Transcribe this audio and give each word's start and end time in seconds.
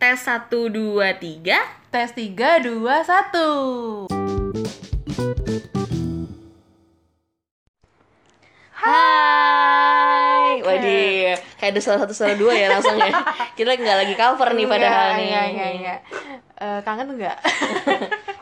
Tes 0.00 0.16
1, 0.16 0.48
2, 0.48 0.96
3 1.12 1.92
Tes 1.92 2.08
3, 2.16 2.64
2, 2.64 2.72
1 2.72 4.08
Hai. 8.72 10.56
Oke. 10.56 10.72
Waduh 10.72 11.36
Kayak 11.60 11.72
ada 11.76 11.80
salah 11.84 12.00
satu 12.08 12.16
salah 12.16 12.32
dua 12.40 12.56
ya 12.56 12.72
langsung 12.72 12.96
ya. 12.96 13.12
Kita 13.60 13.76
nggak 13.76 13.98
lagi 14.00 14.16
cover 14.16 14.56
nih 14.56 14.64
padahal 14.64 15.20
nih. 15.20 15.28
Iya, 15.28 15.42
iya, 15.52 15.68
iya. 15.68 15.94
Eh, 16.56 16.80
Kangen 16.80 17.20
nggak? 17.20 17.36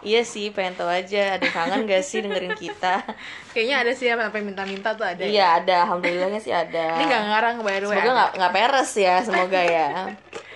Iya 0.06 0.22
sih 0.22 0.54
pengen 0.54 0.78
tahu 0.78 0.86
aja. 0.86 1.42
Ada 1.42 1.50
kangen 1.50 1.82
gak 1.90 2.06
sih 2.06 2.22
dengerin 2.22 2.54
kita? 2.54 3.02
Kayaknya 3.50 3.76
ada 3.82 3.92
sih 3.98 4.06
yang 4.06 4.22
sampai 4.22 4.46
minta-minta 4.46 4.94
tuh 4.94 5.02
ada 5.02 5.26
ya? 5.26 5.28
Iya 5.28 5.46
ada. 5.58 5.74
Alhamdulillahnya 5.90 6.38
sih 6.38 6.54
ada. 6.54 7.02
Ini 7.02 7.04
nggak 7.10 7.22
ngarang 7.26 7.54
by 7.66 7.82
the 7.82 7.90
way. 7.90 7.98
Semoga 7.98 8.14
nggak 8.14 8.30
nggak 8.38 8.52
peres 8.54 8.90
ya 8.94 9.14
Semoga 9.26 9.58
ya 9.58 9.86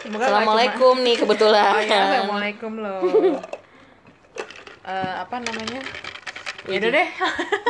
Semoga 0.00 0.24
Assalamualaikum 0.24 0.94
nih 0.98 1.16
kebetulan 1.16 1.60
cuma- 1.62 1.76
Oh 1.76 1.82
ya, 1.82 2.00
Assalamualaikum 2.00 2.72
loh 2.76 3.00
Eh, 4.82 5.14
Apa 5.18 5.36
namanya? 5.38 5.80
Ya 6.62 6.76
udah 6.76 6.90
deh 6.90 7.08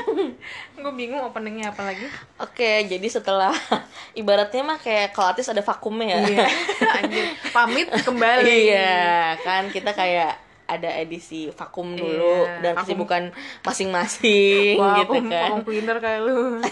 Gue 0.81 0.93
bingung 0.95 1.23
openingnya 1.23 1.71
apa 1.71 1.83
lagi 1.85 2.07
Oke 2.37 2.87
jadi 2.87 3.07
setelah 3.07 3.55
Ibaratnya 4.19 4.63
mah 4.65 4.77
kayak 4.77 5.11
kalau 5.11 5.31
artis 5.31 5.47
ada 5.47 5.61
vakumnya 5.61 6.17
ya 6.17 6.19
Iya 6.25 6.47
Anjir 6.99 7.27
Pamit 7.51 7.87
kembali 7.87 8.51
Iya, 8.67 8.99
kan 9.39 9.69
kita 9.69 9.91
kayak 9.93 10.39
ada 10.67 10.91
edisi 10.97 11.51
vakum 11.51 11.93
dulu 11.93 12.47
Iya, 12.47 12.63
dan 12.63 12.73
vakum. 12.73 12.83
kesibukan 12.85 13.23
masing-masing 13.61 14.75
Wah, 14.77 14.99
gitu 14.99 15.19
kan. 15.25 15.51
ngomong 15.51 15.63
pinter 15.65 15.97
kayak 15.99 16.21
lu 16.23 16.63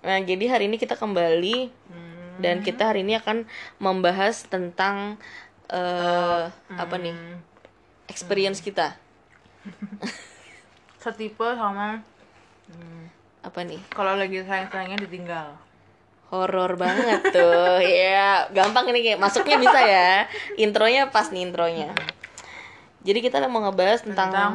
Nah, 0.00 0.18
jadi 0.20 0.44
hari 0.48 0.66
ini 0.66 0.76
kita 0.76 0.94
kembali 0.94 1.70
Hmm. 1.88 2.11
Dan 2.38 2.64
kita 2.64 2.94
hari 2.94 3.04
ini 3.04 3.18
akan 3.18 3.44
membahas 3.82 4.46
tentang 4.46 5.18
eh 5.68 6.44
apa 6.78 6.94
nih? 6.96 7.12
Hmm. 7.12 7.40
Experience 8.08 8.60
kita. 8.62 8.96
Setipe 11.02 11.54
sama 11.58 12.02
hmm, 12.70 13.04
Apa 13.42 13.66
nih? 13.66 13.78
Kalau 13.90 14.14
lagi 14.14 14.42
sayang-sayangnya 14.42 15.02
ditinggal 15.06 15.58
Horor 16.32 16.80
banget 16.80 17.28
tuh. 17.28 17.76
ya, 18.08 18.48
gampang 18.56 18.88
ini 18.88 19.04
kayak 19.04 19.20
masuknya 19.20 19.60
bisa 19.60 19.78
ya. 19.84 20.24
Intronya 20.56 21.12
pas 21.12 21.28
nih 21.28 21.44
intronya. 21.44 21.92
Jadi 23.04 23.18
kita 23.20 23.42
mau 23.52 23.60
ngebahas 23.60 24.00
tentang, 24.00 24.32
Tentang 24.32 24.54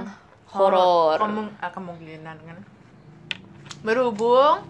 horor. 0.50 1.22
Kemung 1.22 1.54
ah, 1.62 1.70
kemungkinan 1.70 2.38
kan 2.42 2.58
Berhubung 3.86 4.66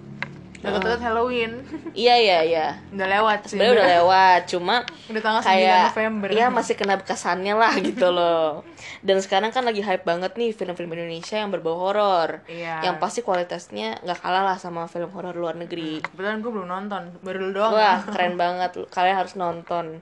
Deket-deket 0.58 1.02
Halloween. 1.02 1.52
Iya, 1.94 2.16
iya, 2.18 2.40
iya. 2.42 2.68
Udah 2.90 3.08
lewat 3.08 3.40
sih. 3.46 3.58
Sebenarnya 3.58 3.74
udah 3.78 3.88
lewat 4.02 4.42
cuma 4.50 4.76
Udah 5.08 5.22
tanggal 5.22 5.42
9 5.42 5.48
kayak 5.48 5.82
November. 5.94 6.28
ya 6.34 6.46
masih 6.50 6.74
kena 6.74 6.96
bekasannya 6.98 7.54
lah 7.54 7.74
gitu 7.78 8.08
loh. 8.10 8.66
Dan 9.06 9.22
sekarang 9.22 9.54
kan 9.54 9.64
lagi 9.64 9.86
hype 9.86 10.02
banget 10.02 10.34
nih 10.34 10.52
film-film 10.52 10.90
Indonesia 10.92 11.38
yang 11.38 11.54
berbau 11.54 11.78
horor. 11.78 12.42
Iya. 12.50 12.82
Yang 12.86 12.96
pasti 12.98 13.20
kualitasnya 13.22 14.02
nggak 14.02 14.20
kalah 14.20 14.44
lah 14.44 14.58
sama 14.58 14.90
film 14.90 15.14
horor 15.14 15.38
luar 15.38 15.54
negeri. 15.54 16.02
Kebetulan 16.02 16.42
gue 16.42 16.52
belum 16.52 16.68
nonton 16.68 17.04
Baru 17.22 17.50
lu 17.50 17.52
doang. 17.54 17.74
Wah 17.74 18.02
keren 18.14 18.36
banget. 18.36 18.78
Kalian 18.90 19.18
harus 19.18 19.34
nonton. 19.38 20.02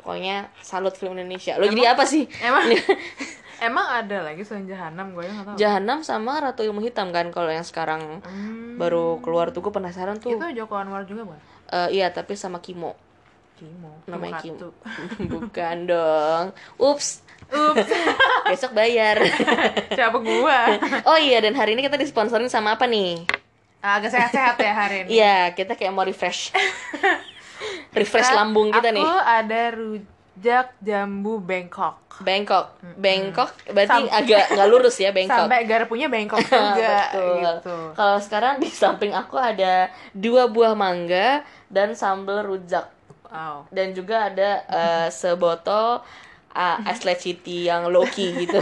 Pokoknya 0.00 0.48
salut 0.64 0.96
film 0.96 1.12
Indonesia. 1.12 1.60
Lo 1.60 1.68
jadi 1.68 1.92
apa 1.92 2.08
sih? 2.08 2.24
Emang 2.40 2.72
Emang 3.60 3.86
ada 3.86 4.24
lagi 4.24 4.40
selain 4.40 4.64
Jahanam? 4.64 5.12
Gue 5.12 5.28
yang 5.28 5.44
tau 5.44 5.54
Jahanam 5.54 6.00
sama 6.00 6.40
Ratu 6.40 6.64
Ilmu 6.64 6.80
Hitam 6.80 7.12
kan 7.12 7.28
kalau 7.28 7.52
yang 7.52 7.62
sekarang 7.62 8.24
Hmm, 8.24 8.80
baru 8.80 9.20
keluar 9.20 9.52
tuh 9.52 9.60
gue 9.60 9.68
penasaran 9.68 10.16
tuh. 10.16 10.32
Itu 10.32 10.46
Joko 10.56 10.80
Anwar 10.80 11.04
juga 11.04 11.28
bukan? 11.28 11.40
Eh, 11.68 12.00
iya 12.00 12.08
tapi 12.08 12.34
sama 12.34 12.58
Kimo. 12.58 12.96
Kimo? 13.60 14.00
Namanya 14.08 14.40
Kimo 14.40 14.72
bukan 15.36 15.76
dong. 15.84 16.44
Ups. 16.80 17.20
Ups. 17.52 17.88
Besok 18.50 18.72
bayar. 18.72 19.20
Siapa 19.98 20.16
gua? 20.16 20.80
Oh 21.04 21.20
iya 21.20 21.44
dan 21.44 21.52
hari 21.52 21.76
ini 21.76 21.84
kita 21.84 22.00
disponsorin 22.00 22.48
sama 22.48 22.80
apa 22.80 22.88
nih? 22.88 23.28
Agak 23.80 24.12
sehat-sehat 24.12 24.56
ya 24.56 24.72
hari 24.72 24.96
ini. 25.04 25.08
Iya 25.20 25.52
kita 25.52 25.72
kayak 25.72 25.92
mau 25.92 26.04
refresh, 26.04 26.52
refresh 27.92 28.28
lambung 28.30 28.68
kita 28.68 28.92
nih. 28.92 29.00
Aku 29.00 29.16
ada 29.20 29.62
rujak 30.40 30.72
jambu 30.80 31.36
Bangkok. 31.36 32.00
Bangkok, 32.24 32.80
Bangkok 32.96 33.52
berarti 33.68 34.08
Sam- 34.08 34.12
agak 34.12 34.44
nggak 34.56 34.68
lurus 34.72 34.96
ya 34.96 35.12
Bangkok. 35.12 35.36
Sampai 35.36 35.68
garpunya 35.68 36.08
Bangkok 36.08 36.40
juga 36.40 36.72
Betul. 37.12 37.36
gitu. 37.36 37.76
Kalau 37.92 38.16
sekarang 38.24 38.54
di 38.56 38.72
samping 38.72 39.12
aku 39.12 39.36
ada 39.36 39.92
dua 40.16 40.48
buah 40.48 40.72
mangga 40.72 41.44
dan 41.68 41.92
sambal 41.92 42.40
rujak. 42.40 42.88
Wow. 43.28 43.68
Dan 43.68 43.92
juga 43.92 44.32
ada 44.32 44.64
eh, 44.64 45.08
sebotol 45.12 46.00
uh, 46.52 46.78
es 46.84 47.00
leciti 47.00 47.64
yang 47.64 47.88
loki 47.88 48.34
gitu. 48.36 48.58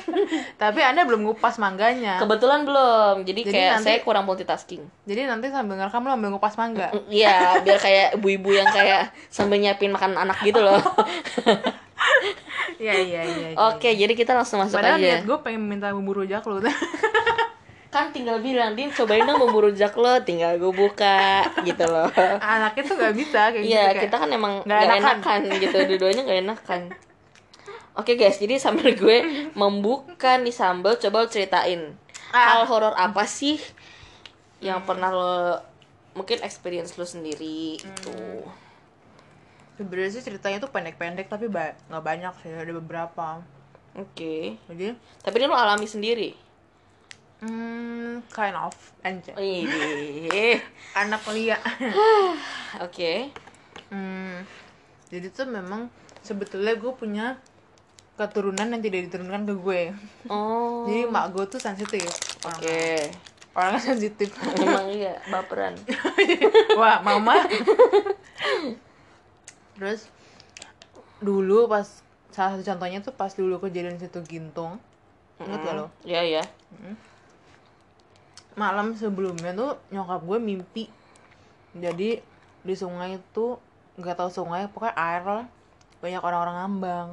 Tapi 0.62 0.80
anda 0.80 1.02
belum 1.02 1.24
ngupas 1.24 1.56
mangganya 1.56 2.16
Kebetulan 2.16 2.62
belum, 2.62 3.22
jadi, 3.22 3.40
Jadi 3.40 3.50
kayak 3.50 3.70
nanti- 3.74 3.86
saya 3.86 3.98
kurang 4.00 4.24
multitasking. 4.24 4.82
Jadi 5.02 5.20
nanti 5.24 5.46
sambil 5.48 5.76
ngerekam 5.76 6.02
lo 6.02 6.12
ambil 6.12 6.30
ngupas 6.32 6.54
mangga 6.54 6.88
Iya, 7.06 7.60
biar 7.60 7.78
kayak 7.78 8.08
ibu-ibu 8.16 8.50
yang 8.52 8.68
kayak 8.68 9.10
sambil 9.28 9.58
nyiapin 9.58 9.90
makan 9.90 10.14
anak 10.14 10.38
gitu 10.40 10.58
loh. 10.58 10.78
Iya 12.74 12.94
iya 12.96 13.20
iya 13.22 13.46
iya. 13.52 13.58
Oke, 13.70 13.86
jadi 13.88 14.12
kita 14.12 14.34
langsung 14.34 14.58
masuk 14.58 14.76
Padahal 14.76 14.98
aja. 14.98 15.04
niat 15.16 15.22
gue 15.24 15.38
pengen 15.40 15.62
minta 15.62 15.88
bumbu 15.88 16.12
rujak 16.14 16.42
lo 16.42 16.58
Kan 17.94 18.10
tinggal 18.10 18.42
bilang, 18.42 18.74
Din 18.74 18.90
cobain 18.90 19.22
dong 19.22 19.38
bumbu 19.38 19.62
rujak 19.62 19.94
lo, 19.94 20.18
tinggal 20.20 20.58
gue 20.58 20.68
buka 20.68 21.46
gitu 21.62 21.86
loh. 21.86 22.10
Anaknya 22.36 22.82
tuh 22.82 22.96
gak 22.98 23.14
bisa 23.14 23.40
kayak 23.48 23.62
gitu 23.62 23.70
Iya, 23.70 23.84
kayak, 23.88 24.02
kita 24.02 24.16
kan 24.18 24.28
emang 24.28 24.52
nggak 24.60 24.80
gak 24.80 24.98
enakan. 24.98 25.16
enakan 25.40 25.62
gitu, 25.62 25.76
dua-duanya 25.86 26.22
gak 26.24 26.40
enakan. 26.42 26.80
Oke 27.94 28.14
guys, 28.14 28.36
jadi 28.36 28.58
sambil 28.58 28.92
gue 28.92 29.18
membuka 29.60 30.34
nih 30.36 30.50
sambal, 30.50 30.98
coba 30.98 31.22
lo 31.22 31.28
ceritain 31.28 31.94
Ah. 32.28 32.58
hal 32.58 32.62
horor 32.66 32.90
apa 32.98 33.22
sih 33.24 33.62
yang 34.58 34.82
pernah 34.82 35.06
lo 35.08 35.62
mungkin 36.12 36.42
experience 36.42 36.98
lo 36.98 37.06
sendiri 37.06 37.78
gitu. 37.78 38.42
Sebenarnya 39.74 40.10
sih 40.12 40.22
ceritanya 40.22 40.58
tuh 40.58 40.70
pendek-pendek 40.70 41.30
tapi 41.30 41.46
ba 41.46 41.78
nggak 41.86 42.02
banyak 42.02 42.34
sih 42.42 42.50
ada 42.50 42.74
beberapa. 42.74 43.38
Oke. 43.94 44.58
Jadi 44.66 44.98
Tapi 45.22 45.34
ini 45.38 45.46
lo 45.46 45.54
alami 45.54 45.86
sendiri. 45.86 46.34
hmm, 47.38 48.26
kind 48.34 48.56
of 48.58 48.74
anjay. 49.02 49.34
Wih. 49.38 50.58
Anak 51.06 51.22
lia. 51.30 51.58
Oke. 52.86 53.30
hmm, 53.90 54.42
jadi 55.06 55.30
tuh 55.30 55.46
memang 55.46 55.86
sebetulnya 56.18 56.74
gue 56.74 56.90
punya 56.90 57.38
keturunan 58.14 58.70
yang 58.70 58.82
tidak 58.82 59.10
diturunkan 59.10 59.42
ke 59.42 59.54
gue. 59.58 59.82
Oh. 60.30 60.86
Jadi 60.86 61.10
mak 61.10 61.34
gue 61.34 61.44
tuh 61.50 61.58
sensitif. 61.58 62.06
Orang 62.46 62.62
Oke. 62.62 63.10
Orangnya 63.54 63.82
sensitif. 63.82 64.34
Emang 64.58 64.90
iya, 64.90 65.18
baperan. 65.30 65.78
Wah, 66.78 66.98
mama. 67.02 67.46
Terus 69.78 70.10
dulu 71.22 71.70
pas 71.70 71.86
salah 72.34 72.58
satu 72.58 72.66
contohnya 72.66 72.98
tuh 72.98 73.14
pas 73.14 73.30
dulu 73.30 73.62
kejadian 73.62 73.98
situ 73.98 74.22
gintung. 74.26 74.82
Ingat 75.38 75.60
gak 75.66 75.74
lo? 75.74 75.86
Iya, 76.02 76.22
iya. 76.22 76.42
Malam 78.54 78.94
sebelumnya 78.94 79.54
tuh 79.54 79.78
nyokap 79.90 80.22
gue 80.22 80.38
mimpi. 80.38 80.84
Jadi 81.74 82.22
di 82.62 82.74
sungai 82.74 83.18
itu 83.18 83.58
nggak 83.98 84.18
tahu 84.18 84.30
sungai, 84.30 84.66
pokoknya 84.70 84.94
air 84.94 85.22
lah. 85.26 85.46
Banyak 86.02 86.22
orang-orang 86.22 86.56
ngambang. 86.62 87.08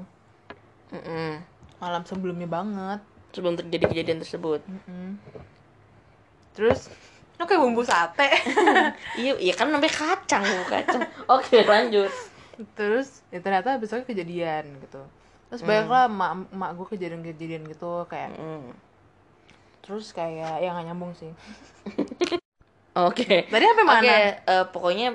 Mm-mm. 0.92 1.40
Malam 1.80 2.04
sebelumnya 2.04 2.46
banget. 2.46 3.00
Sebelum 3.32 3.56
terjadi 3.56 3.86
kejadian 3.88 4.20
tersebut. 4.20 4.60
Mm-mm. 4.68 5.16
Terus 6.52 6.92
lo 7.36 7.50
kayak 7.50 7.58
bumbu 7.58 7.82
sate. 7.82 8.30
iya, 9.22 9.34
iya 9.36 9.54
kan 9.56 9.72
namanya 9.72 9.90
kacang, 9.90 10.46
bu 10.46 10.64
kacang. 10.70 11.02
Oke, 11.40 11.64
lanjut. 11.64 12.12
terus 12.78 13.26
ya 13.34 13.42
ternyata 13.42 13.82
besoknya 13.82 14.06
kejadian 14.06 14.70
gitu 14.86 15.02
terus 15.50 15.66
banyaklah 15.66 16.06
mak 16.06 16.32
mak 16.54 16.78
gue 16.78 16.88
kejadian-kejadian 16.94 17.66
gitu 17.66 18.06
kayak 18.06 18.38
Mm. 18.38 18.70
terus 19.82 20.14
kayak 20.14 20.62
yang 20.62 20.78
gak 20.78 20.86
nyambung 20.86 21.10
sih 21.18 21.34
Oke. 23.10 23.50
tadi 23.50 23.64
sampai 23.66 23.86
mana 23.88 23.98
Oke, 23.98 24.20
eh, 24.46 24.66
pokoknya 24.70 25.08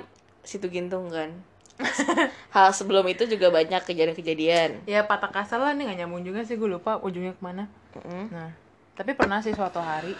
situ 0.43 0.67
gintung 0.67 1.07
kan. 1.07 1.31
Hal 2.49 2.69
sebelum 2.71 3.05
itu 3.05 3.25
juga 3.25 3.47
banyak 3.49 3.81
kejadian-kejadian. 3.83 4.81
ya 4.83 5.03
patah 5.03 5.29
kasar 5.29 5.57
lah 5.57 5.71
nih 5.71 5.87
gak 5.87 5.97
nyambung 5.99 6.21
juga 6.21 6.41
sih 6.41 6.53
gue 6.53 6.65
lupa 6.67 6.97
ujungnya 6.97 7.31
ke 7.31 7.41
mana 7.41 7.65
Mm. 7.97 8.25
nah 8.29 8.49
tapi 8.93 9.13
pernah 9.13 9.37
sih 9.39 9.51
suatu 9.51 9.77
hari 9.77 10.13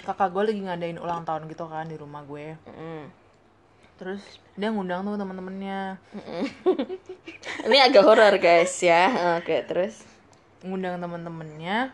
kakak 0.00 0.28
gue 0.28 0.42
lagi 0.44 0.60
ngadain 0.60 0.96
ulang 0.96 1.22
tahun 1.22 1.44
gitu 1.46 1.64
kan 1.66 1.84
di 1.84 1.94
rumah 1.94 2.20
gue 2.22 2.56
Mm. 2.66 3.04
terus 3.94 4.20
dia 4.52 4.68
ngundang 4.68 5.02
tuh 5.02 5.14
teman-temannya 5.14 5.96
Ini 7.64 7.78
agak 7.82 8.02
horor 8.02 8.36
guys 8.36 8.76
ya. 8.78 9.08
Oke, 9.38 9.64
terus. 9.64 10.04
ngundang 10.60 10.96
teman-temannya 10.96 11.92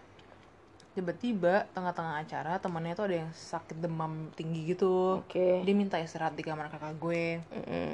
tiba-tiba 0.90 1.66
tengah-tengah 1.70 2.18
acara 2.18 2.58
temannya 2.58 2.92
tuh 2.92 3.06
ada 3.06 3.16
yang 3.20 3.30
sakit 3.30 3.78
demam 3.78 4.30
tinggi 4.32 4.66
gitu 4.68 5.22
Oke. 5.22 5.62
dia 5.62 5.70
minta 5.72 5.94
istirahat 5.96 6.34
di 6.34 6.42
kamar 6.42 6.66
kakak 6.66 6.94
gue 6.96 7.38
Mm-mm. 7.46 7.90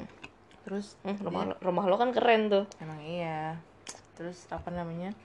Terus 0.67 0.99
Hmm, 0.99 1.15
rumah 1.23 1.47
lo, 1.47 1.53
rumah 1.63 1.83
lo 1.87 1.95
kan 1.95 2.11
keren 2.11 2.51
tuh. 2.51 2.67
Emang 2.77 2.99
iya. 2.99 3.55
Terus 4.13 4.43
apa 4.51 4.67
namanya? 4.67 5.15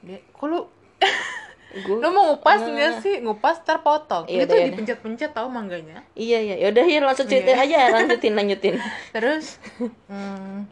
Dia 0.00 0.22
kok 0.30 0.46
lu 0.46 0.62
gue 1.74 1.96
lu 1.98 2.08
mau 2.08 2.30
ngupas 2.30 2.62
nggak 2.62 3.02
sih? 3.02 3.18
Ngupas 3.18 3.66
terpotong 3.66 4.30
Iya, 4.30 4.38
ini 4.38 4.42
tuh 4.44 4.54
udah, 4.54 4.62
ya. 4.62 4.66
dipencet-pencet 4.70 5.30
tau 5.34 5.50
mangganya. 5.50 6.06
Iya 6.14 6.38
iya. 6.40 6.54
Yaudah 6.62 6.86
ya 6.86 7.02
langsung 7.02 7.26
ceritain 7.26 7.58
aja. 7.58 7.90
Lanjutin 7.90 8.32
lanjutin. 8.32 8.74
Terus 9.14 9.58
hmm, 10.06 10.70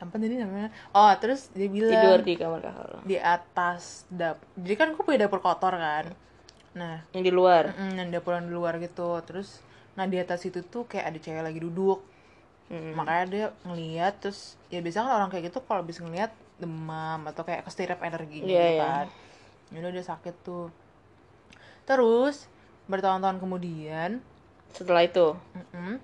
apa 0.00 0.14
tadi 0.14 0.34
namanya? 0.34 0.72
Oh 0.90 1.12
terus 1.14 1.52
dia 1.52 1.68
bilang 1.68 1.92
tidur 1.92 2.20
di 2.20 2.34
kamar 2.34 2.60
kakak 2.60 2.86
lo. 2.86 2.98
di 3.04 3.16
atas 3.16 4.04
dap 4.08 4.36
jadi 4.54 4.74
kan 4.74 4.88
gue 4.92 5.00
punya 5.00 5.24
dapur 5.24 5.40
kotor 5.40 5.76
kan. 5.76 6.08
Nah 6.72 7.04
yang 7.12 7.20
di 7.20 7.30
luar. 7.30 7.72
mm, 7.72 7.92
yang 7.94 8.08
dapur 8.08 8.32
yang 8.34 8.48
di 8.48 8.54
luar 8.54 8.80
gitu. 8.80 9.20
Terus 9.22 9.60
nah 9.92 10.04
di 10.04 10.16
atas 10.16 10.40
itu 10.42 10.64
tuh 10.64 10.84
kayak 10.84 11.04
ada 11.06 11.18
cewek 11.18 11.44
lagi 11.44 11.60
duduk 11.60 12.00
Mm. 12.72 12.96
makanya 12.96 13.24
dia 13.28 13.46
ngeliat 13.68 14.24
terus 14.24 14.56
ya 14.72 14.80
biasanya 14.80 15.04
kan 15.04 15.14
orang 15.20 15.30
kayak 15.30 15.52
gitu 15.52 15.60
kalau 15.68 15.84
bisa 15.84 16.00
ngeliat 16.00 16.32
demam 16.56 17.20
atau 17.28 17.44
kayak 17.44 17.66
kestirap 17.68 18.00
energi 18.00 18.40
gitu 18.40 18.56
Iya, 18.56 18.80
kan. 18.80 19.06
Yaudah 19.74 19.90
dia 19.92 20.04
sakit 20.06 20.34
tuh. 20.40 20.72
Terus 21.84 22.48
bertahun-tahun 22.88 23.36
kemudian 23.36 24.24
setelah 24.72 25.04
itu? 25.04 25.36
Mm-mm, 25.52 26.00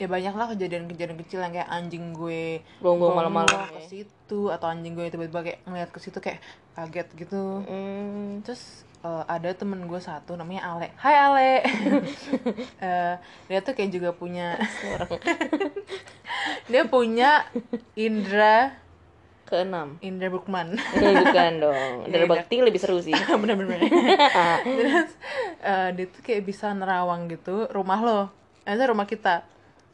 ya 0.00 0.06
banyak 0.08 0.34
lah 0.34 0.46
kejadian-kejadian 0.56 1.18
kecil 1.24 1.40
yang 1.44 1.52
kayak 1.52 1.70
anjing 1.70 2.16
gue 2.16 2.64
gonggong 2.80 3.12
bongol 3.12 3.28
malam-malam. 3.28 3.70
ke 3.70 3.82
ya. 3.84 3.88
situ 3.88 4.40
atau 4.50 4.66
anjing 4.72 4.96
gue 4.96 5.06
tiba-tiba 5.12 5.40
kayak 5.44 5.58
ngeliat 5.68 5.90
ke 5.92 5.98
situ 6.00 6.18
kayak 6.18 6.40
kaget 6.74 7.08
gitu. 7.14 7.62
Hmm, 7.62 8.40
terus 8.42 8.82
eh, 9.04 9.24
ada 9.28 9.52
temen 9.52 9.84
gue 9.86 10.00
satu 10.00 10.34
namanya 10.34 10.74
Ale. 10.74 10.88
Hai 10.96 11.16
Ale! 11.16 11.52
Eh, 12.82 13.14
dia 13.46 13.60
tuh 13.62 13.78
kayak 13.78 13.94
juga 13.94 14.10
punya 14.10 14.58
dia 16.72 16.82
punya 16.88 17.46
Indra 17.94 18.74
keenam. 19.46 20.00
Indra 20.00 20.32
Bukman 20.32 20.74
Eh, 20.74 21.12
bukan 21.14 21.52
dong. 21.60 21.94
Dari 22.12 22.24
Iya, 22.24 22.32
bakti 22.32 22.56
lebih 22.58 22.80
seru 22.80 22.98
sih. 22.98 23.14
Bener-bener 23.14 23.86
terus 24.64 25.12
eh, 25.62 25.88
dia 25.94 26.06
tuh 26.10 26.22
kayak 26.24 26.42
bisa 26.42 26.72
nerawang 26.74 27.30
gitu 27.30 27.68
rumah 27.70 28.00
lo. 28.02 28.20
Itu 28.66 28.82
rumah 28.88 29.06
kita 29.06 29.46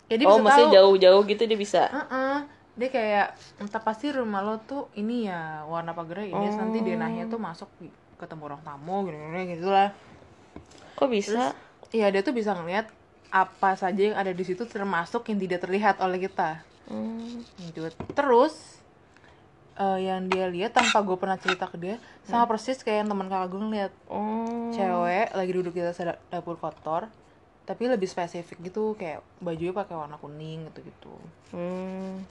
jadi 0.08 0.22
oh 0.24 0.36
bisa 0.36 0.42
maksudnya 0.42 0.66
tahu. 0.66 0.76
jauh-jauh 0.76 1.22
gitu 1.24 1.42
dia 1.44 1.58
bisa? 1.58 1.82
Heeh. 1.86 2.36
dia 2.74 2.88
kayak 2.88 3.26
entah 3.58 3.82
pasti 3.82 4.08
rumah 4.08 4.38
lo 4.38 4.62
tuh 4.62 4.86
ini 4.94 5.26
ya 5.26 5.66
warna 5.66 5.90
pagarnya 5.90 6.30
ini 6.30 6.44
terus 6.46 6.56
nanti 6.56 6.78
denahnya 6.80 7.26
tuh 7.26 7.36
masuk 7.36 7.66
ketemu 8.14 8.42
orang 8.46 8.62
tamu 8.62 9.02
gini-gini 9.02 9.54
gitu 9.54 9.66
lah 9.66 9.90
kok 10.94 11.06
bisa? 11.06 11.54
Iya 11.88 12.10
dia 12.10 12.22
tuh 12.22 12.30
bisa 12.30 12.54
ngeliat 12.54 12.86
apa 13.28 13.74
saja 13.74 13.98
yang 13.98 14.14
ada 14.14 14.30
di 14.30 14.40
situ 14.40 14.62
termasuk 14.64 15.26
yang 15.26 15.38
tidak 15.38 15.60
terlihat 15.60 15.98
oleh 15.98 16.16
kita. 16.18 16.62
Hmm, 16.86 17.44
Gitu. 17.60 17.84
Terus 18.12 18.78
eh, 19.74 19.98
yang 20.04 20.26
dia 20.26 20.46
lihat 20.46 20.72
tanpa 20.72 21.00
gue 21.00 21.14
pernah 21.14 21.36
cerita 21.36 21.66
ke 21.66 21.76
dia 21.76 21.96
sama 22.24 22.46
persis 22.46 22.78
kayak 22.78 23.04
yang 23.04 23.08
teman 23.08 23.26
kakak 23.26 23.48
gue 23.48 23.60
ngeliat. 23.60 23.92
Oh. 24.06 24.70
Cewek 24.70 25.28
lagi 25.32 25.52
duduk 25.52 25.72
di 25.72 25.82
atas 25.82 25.98
da- 25.98 26.20
dapur 26.30 26.56
kotor 26.56 27.06
tapi 27.68 27.84
lebih 27.84 28.08
spesifik 28.08 28.72
gitu 28.72 28.96
kayak 28.96 29.20
bajunya 29.44 29.76
pakai 29.76 29.92
warna 29.92 30.16
kuning 30.16 30.64
gitu 30.72 30.88
gitu 30.88 31.14
hmm. 31.52 32.24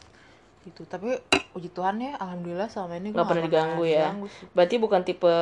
gitu. 0.65 0.81
Tapi 0.89 1.21
puji 1.53 1.69
Tuhan 1.69 2.01
ya 2.01 2.17
alhamdulillah 2.17 2.65
selama 2.73 2.97
ini 2.97 3.13
gue 3.13 3.21
nggak 3.21 3.29
pernah 3.29 3.45
diganggu 3.45 3.83
ya. 3.85 4.09
diganggu 4.09 4.27
sih. 4.33 4.45
berarti 4.57 4.75
bukan 4.81 5.01
tipe 5.05 5.37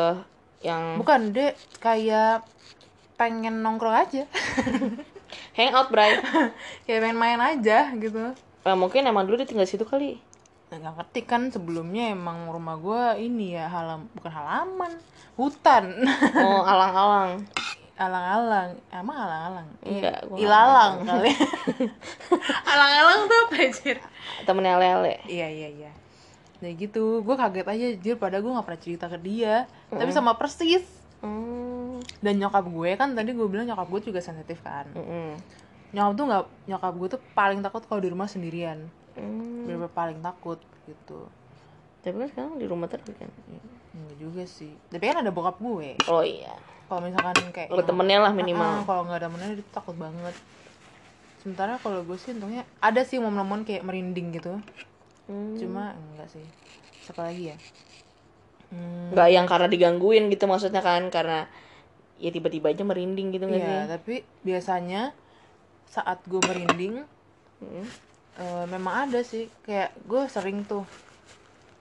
yang 0.60 1.00
bukan 1.00 1.32
deh 1.32 1.56
kayak 1.80 2.44
pengen 3.16 3.64
nongkrong 3.64 3.96
aja. 3.96 4.28
Hangout 5.58 5.88
bray. 5.88 6.20
Kayak 6.86 7.00
pengen 7.02 7.20
main 7.20 7.40
aja 7.40 7.92
gitu. 7.96 8.36
Eh, 8.68 8.78
mungkin 8.78 9.08
emang 9.08 9.24
dulu 9.24 9.40
dia 9.40 9.48
tinggal 9.48 9.68
situ 9.68 9.88
kali. 9.88 10.20
Nah, 10.72 10.78
nggak 10.80 10.96
ngerti 11.00 11.22
kan 11.24 11.48
sebelumnya 11.48 12.12
emang 12.12 12.52
rumah 12.52 12.76
gue 12.76 13.24
ini 13.24 13.56
ya 13.56 13.72
halam 13.72 14.12
bukan 14.16 14.32
halaman 14.32 14.92
hutan. 15.40 16.04
Oh 16.40 16.64
alang-alang 16.72 17.48
alang-alang. 17.96 18.70
Emang 18.92 19.18
alang-alang? 19.18 19.68
Enggak, 19.84 20.20
gua 20.28 20.36
nggak 20.36 20.44
ilalang 20.44 20.94
kali 21.08 21.32
alang-alang 22.72 23.20
tuh 23.28 23.38
apa 23.48 23.56
anjir 23.56 23.98
temennya 24.44 24.76
lele. 24.80 25.16
Iya 25.28 25.48
iya 25.48 25.70
iya. 25.72 25.92
Nah 26.60 26.72
gitu. 26.76 27.24
Gue 27.24 27.36
kaget 27.40 27.68
aja 27.68 27.88
jir. 27.96 28.16
Pada 28.20 28.44
gue 28.44 28.52
nggak 28.52 28.66
pernah 28.68 28.82
cerita 28.84 29.06
ke 29.08 29.18
dia. 29.20 29.66
Tapi 29.88 30.12
sama 30.12 30.36
persis. 30.36 30.84
Hmm. 31.26 32.06
dan 32.22 32.38
nyokap 32.38 32.70
gue 32.70 32.92
kan 33.02 33.18
tadi 33.18 33.34
gue 33.34 33.48
bilang 33.50 33.66
nyokap 33.66 33.90
gue 33.90 34.14
juga 34.14 34.22
sensitif 34.22 34.62
kan? 34.62 34.86
Mm-mm. 34.94 35.34
nyokap 35.90 36.12
tuh 36.14 36.26
nggak 36.30 36.44
nyokap 36.70 36.94
gue 37.02 37.08
tuh 37.18 37.22
paling 37.34 37.60
takut 37.66 37.82
kalau 37.90 37.98
di 38.04 38.14
rumah 38.14 38.30
sendirian. 38.30 38.86
Hmm. 39.16 39.64
bener 39.66 39.90
paling 39.90 40.20
takut 40.20 40.60
gitu 40.86 41.26
tapi 42.06 42.16
kan 42.16 42.30
sekarang 42.30 42.54
di 42.56 42.66
rumah 42.66 42.86
terus 42.86 43.10
kan. 43.12 43.26
Enggak 43.92 44.18
juga 44.18 44.44
sih. 44.46 44.70
Tapi 44.88 45.02
kan 45.04 45.18
ada 45.20 45.32
bokap 45.32 45.58
gue. 45.58 45.98
Oh 46.06 46.22
iya. 46.22 46.54
Kalau 46.86 47.02
misalkan 47.02 47.34
kayak 47.50 47.68
Ada 47.68 47.84
temennya 47.84 48.20
lah 48.22 48.30
Ah, 48.30 48.38
minimal. 48.38 48.72
kalau 48.86 49.02
nggak 49.04 49.18
ada 49.18 49.26
temennya 49.26 49.50
dia 49.58 49.68
takut 49.72 49.96
banget. 49.96 50.36
Sementara 51.42 51.78
kalau 51.78 52.02
gue 52.02 52.14
sih 52.16 52.32
untungnya 52.32 52.62
ada 52.80 53.02
sih 53.02 53.18
momen-momen 53.18 53.66
kayak 53.66 53.82
merinding 53.82 54.30
gitu. 54.32 54.62
Hmm. 55.26 55.58
cuma 55.58 55.98
enggak 56.14 56.30
sih. 56.30 56.46
Siapa 57.02 57.26
lagi 57.26 57.50
ya? 57.50 57.58
Hmm, 58.70 59.10
nggak 59.10 59.28
yang 59.28 59.46
karena 59.46 59.66
digangguin 59.66 60.30
gitu 60.30 60.46
maksudnya 60.46 60.82
kan 60.82 61.10
karena 61.10 61.50
ya 62.18 62.30
tiba-tiba 62.30 62.70
aja 62.70 62.82
merinding 62.82 63.30
gitu 63.30 63.44
nggak 63.44 63.58
iya 63.58 63.78
sih? 63.80 63.90
tapi 63.90 64.16
biasanya 64.42 65.02
saat 65.86 66.22
gue 66.26 66.38
merinding 66.40 67.06
Mm. 67.56 67.88
eh, 68.36 68.66
memang 68.68 69.08
ada 69.08 69.24
sih. 69.24 69.48
Kayak 69.62 69.96
gue 70.04 70.22
sering 70.28 70.62
tuh 70.62 70.84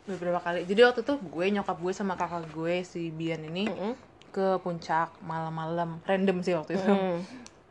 beberapa 0.05 0.39
kali. 0.39 0.69
Jadi 0.69 0.81
waktu 0.85 1.01
itu 1.01 1.15
gue 1.17 1.47
nyokap 1.51 1.77
gue 1.81 1.93
sama 1.93 2.15
kakak 2.15 2.49
gue 2.53 2.85
si 2.85 3.09
Bian 3.09 3.41
ini 3.41 3.65
Mm-mm. 3.65 3.93
ke 4.31 4.61
puncak 4.61 5.17
malam-malam. 5.25 6.01
Random 6.05 6.45
sih 6.45 6.53
waktu 6.53 6.77
itu. 6.77 6.93
Hmm. 6.93 7.21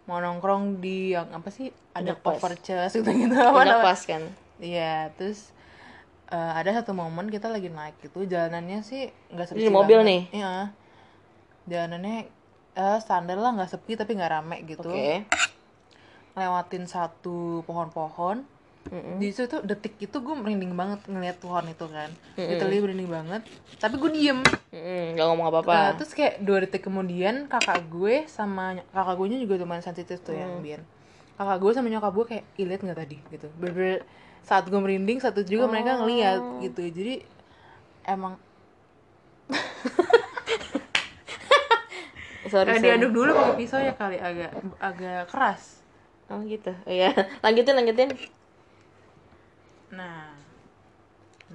mau 0.03 0.19
nongkrong 0.19 0.83
di 0.83 1.15
yang 1.15 1.31
apa 1.31 1.47
sih? 1.47 1.71
Ada 1.95 2.19
chest 2.59 3.00
gitu 3.00 3.07
gitu. 3.07 3.35
Apa 3.39 3.63
pas 3.80 4.01
kan? 4.03 4.19
Iya 4.59 5.15
terus 5.15 5.56
eh, 6.27 6.51
ada 6.59 6.75
satu 6.75 6.91
momen 6.91 7.31
kita 7.31 7.47
lagi 7.47 7.71
naik 7.71 7.95
gitu 8.03 8.27
jalanannya 8.27 8.83
sih 8.83 9.07
nggak 9.31 9.47
sepi 9.47 9.63
Di 9.63 9.71
mobil 9.71 10.03
banget. 10.03 10.09
nih? 10.12 10.21
iya. 10.36 10.53
Jalanannya 11.63 12.18
eh 12.74 12.97
standar 13.00 13.38
lah 13.39 13.56
nggak 13.56 13.71
sepi 13.71 13.95
tapi 13.95 14.18
nggak 14.19 14.31
rame 14.33 14.57
gitu. 14.68 14.91
Oke. 14.91 15.24
Lewatin 16.36 16.83
satu 16.83 17.62
pohon-pohon 17.63 18.44
Mm-mm. 18.85 19.15
di 19.15 19.31
situ 19.31 19.63
detik 19.63 19.95
itu 19.97 20.12
gue 20.13 20.35
merinding 20.35 20.74
banget 20.74 21.00
ngeliat 21.06 21.39
pohon 21.39 21.63
itu 21.65 21.88
kan. 21.88 22.12
Literally 22.35 22.79
merinding 22.79 23.07
banget. 23.07 23.41
Tapi 23.77 23.96
gue 23.96 24.12
diem. 24.12 24.39
Mm-mm, 24.69 25.15
nggak 25.15 25.25
ngomong 25.25 25.48
Nah, 25.48 25.53
apa-apa 25.55 25.96
terus 25.96 26.12
kayak 26.12 26.39
dua 26.39 26.62
detik 26.62 26.84
kemudian 26.84 27.48
kakak 27.48 27.79
gue 27.88 28.27
sama 28.27 28.75
kakak 28.89 29.15
gue 29.15 29.27
juga 29.39 29.55
lumayan 29.57 29.81
sensitif 29.81 30.19
tuh 30.19 30.34
yang 30.34 30.57
Hmm. 30.57 30.62
Bian. 30.62 30.81
Kakak 31.34 31.57
gue 31.57 31.72
sama 31.72 31.88
nyokap 31.88 32.13
gue 32.13 32.25
kayak 32.27 32.43
"Ih, 32.55 32.65
liat 32.65 32.81
nggak 32.81 33.00
tadi? 33.00 33.17
gitu. 33.29 33.48
Bener 33.55 34.03
saat 34.41 34.67
gue 34.67 34.75
merinding 34.75 35.17
satu 35.17 35.41
juga 35.41 35.65
mereka 35.65 35.96
ngeliat 35.96 36.38
Oh. 36.38 36.60
gitu. 36.60 36.84
Jadi 36.84 37.24
emang 38.03 38.36
sorry, 42.46 42.69
sorry. 42.69 42.84
diaduk 42.84 43.12
dulu 43.12 43.31
pakai 43.31 43.55
pisau 43.55 43.79
ya 43.79 43.93
kali 43.93 44.19
agak 44.19 44.51
agak 44.77 45.31
keras. 45.31 45.79
Oh 46.27 46.43
gitu. 46.43 46.72
Oh, 46.84 46.91
ya 46.91 47.12
lanjutin 47.39 47.74
lanjutin 47.74 48.10
nah. 49.93 50.33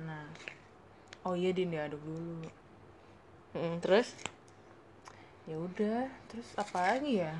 Nah. 0.06 0.26
Oh 1.26 1.34
iya 1.34 1.50
din 1.50 1.74
diaduk 1.74 2.00
dulu. 2.00 2.46
Mm, 3.58 3.82
terus? 3.82 4.14
Ya 5.48 5.56
udah 5.58 6.06
terus 6.30 6.48
apa 6.54 6.94
lagi 6.94 7.24
ya? 7.24 7.34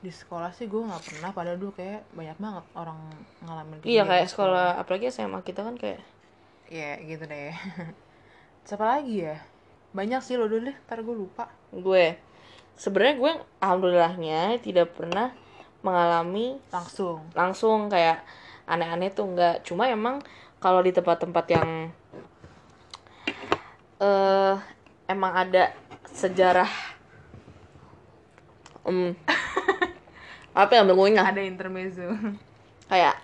Di 0.00 0.08
sekolah 0.08 0.50
sih 0.56 0.64
gue 0.64 0.80
nggak 0.80 1.04
pernah 1.04 1.30
padahal 1.30 1.60
dulu 1.60 1.76
kayak 1.76 2.08
banyak 2.16 2.38
banget 2.40 2.64
orang 2.72 3.00
ngalamin 3.44 3.76
iya 3.84 4.02
kayak 4.08 4.26
di 4.26 4.32
sekolah. 4.32 4.80
apalagi 4.80 5.12
SMA 5.12 5.44
kita 5.44 5.60
kan 5.60 5.76
kayak 5.76 6.00
ya 6.72 6.96
gitu 7.04 7.28
deh. 7.28 7.52
Siapa 8.66 8.98
lagi 8.98 9.28
ya? 9.28 9.36
Banyak 9.92 10.24
sih 10.24 10.40
lo 10.40 10.48
dulu 10.48 10.72
deh 10.72 10.76
ntar 10.88 11.04
gue 11.04 11.16
lupa. 11.16 11.52
Gue. 11.70 12.16
Sebenarnya 12.80 13.14
gue 13.20 13.32
alhamdulillahnya 13.60 14.40
tidak 14.64 14.96
pernah 14.96 15.36
mengalami 15.84 16.60
langsung. 16.72 17.24
langsung 17.32 17.88
kayak 17.92 18.24
aneh-aneh 18.70 19.10
tuh 19.10 19.26
enggak 19.26 19.66
cuma 19.66 19.90
emang 19.90 20.22
kalau 20.62 20.78
di 20.78 20.94
tempat-tempat 20.94 21.46
yang 21.50 21.68
eh 24.00 24.54
emang 25.10 25.32
ada 25.34 25.74
sejarah 26.06 26.70
um, 28.86 29.12
apa 30.60 30.72
yang 30.72 30.86
ngunyah 30.88 31.26
ada 31.26 31.42
intermezzo. 31.42 32.06
Kayak 32.86 33.18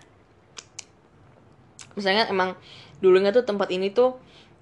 misalnya 1.97 2.29
emang 2.29 2.55
dulunya 3.01 3.33
tuh 3.33 3.47
tempat 3.47 3.73
ini 3.73 3.91
tuh 3.91 4.19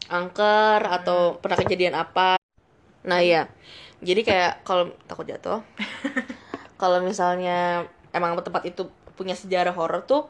angker 0.09 0.81
atau 0.85 1.41
pernah 1.41 1.59
kejadian 1.59 1.97
apa. 1.97 2.37
Nah 3.05 3.21
ya 3.21 3.49
jadi 4.05 4.21
kayak 4.21 4.53
kalau 4.67 4.93
takut 5.09 5.25
jatuh. 5.25 5.65
Kalau 6.75 7.01
misalnya 7.01 7.87
emang 8.13 8.35
tempat 8.43 8.67
itu 8.67 8.91
punya 9.15 9.33
sejarah 9.39 9.73
horor 9.73 10.05
tuh 10.05 10.27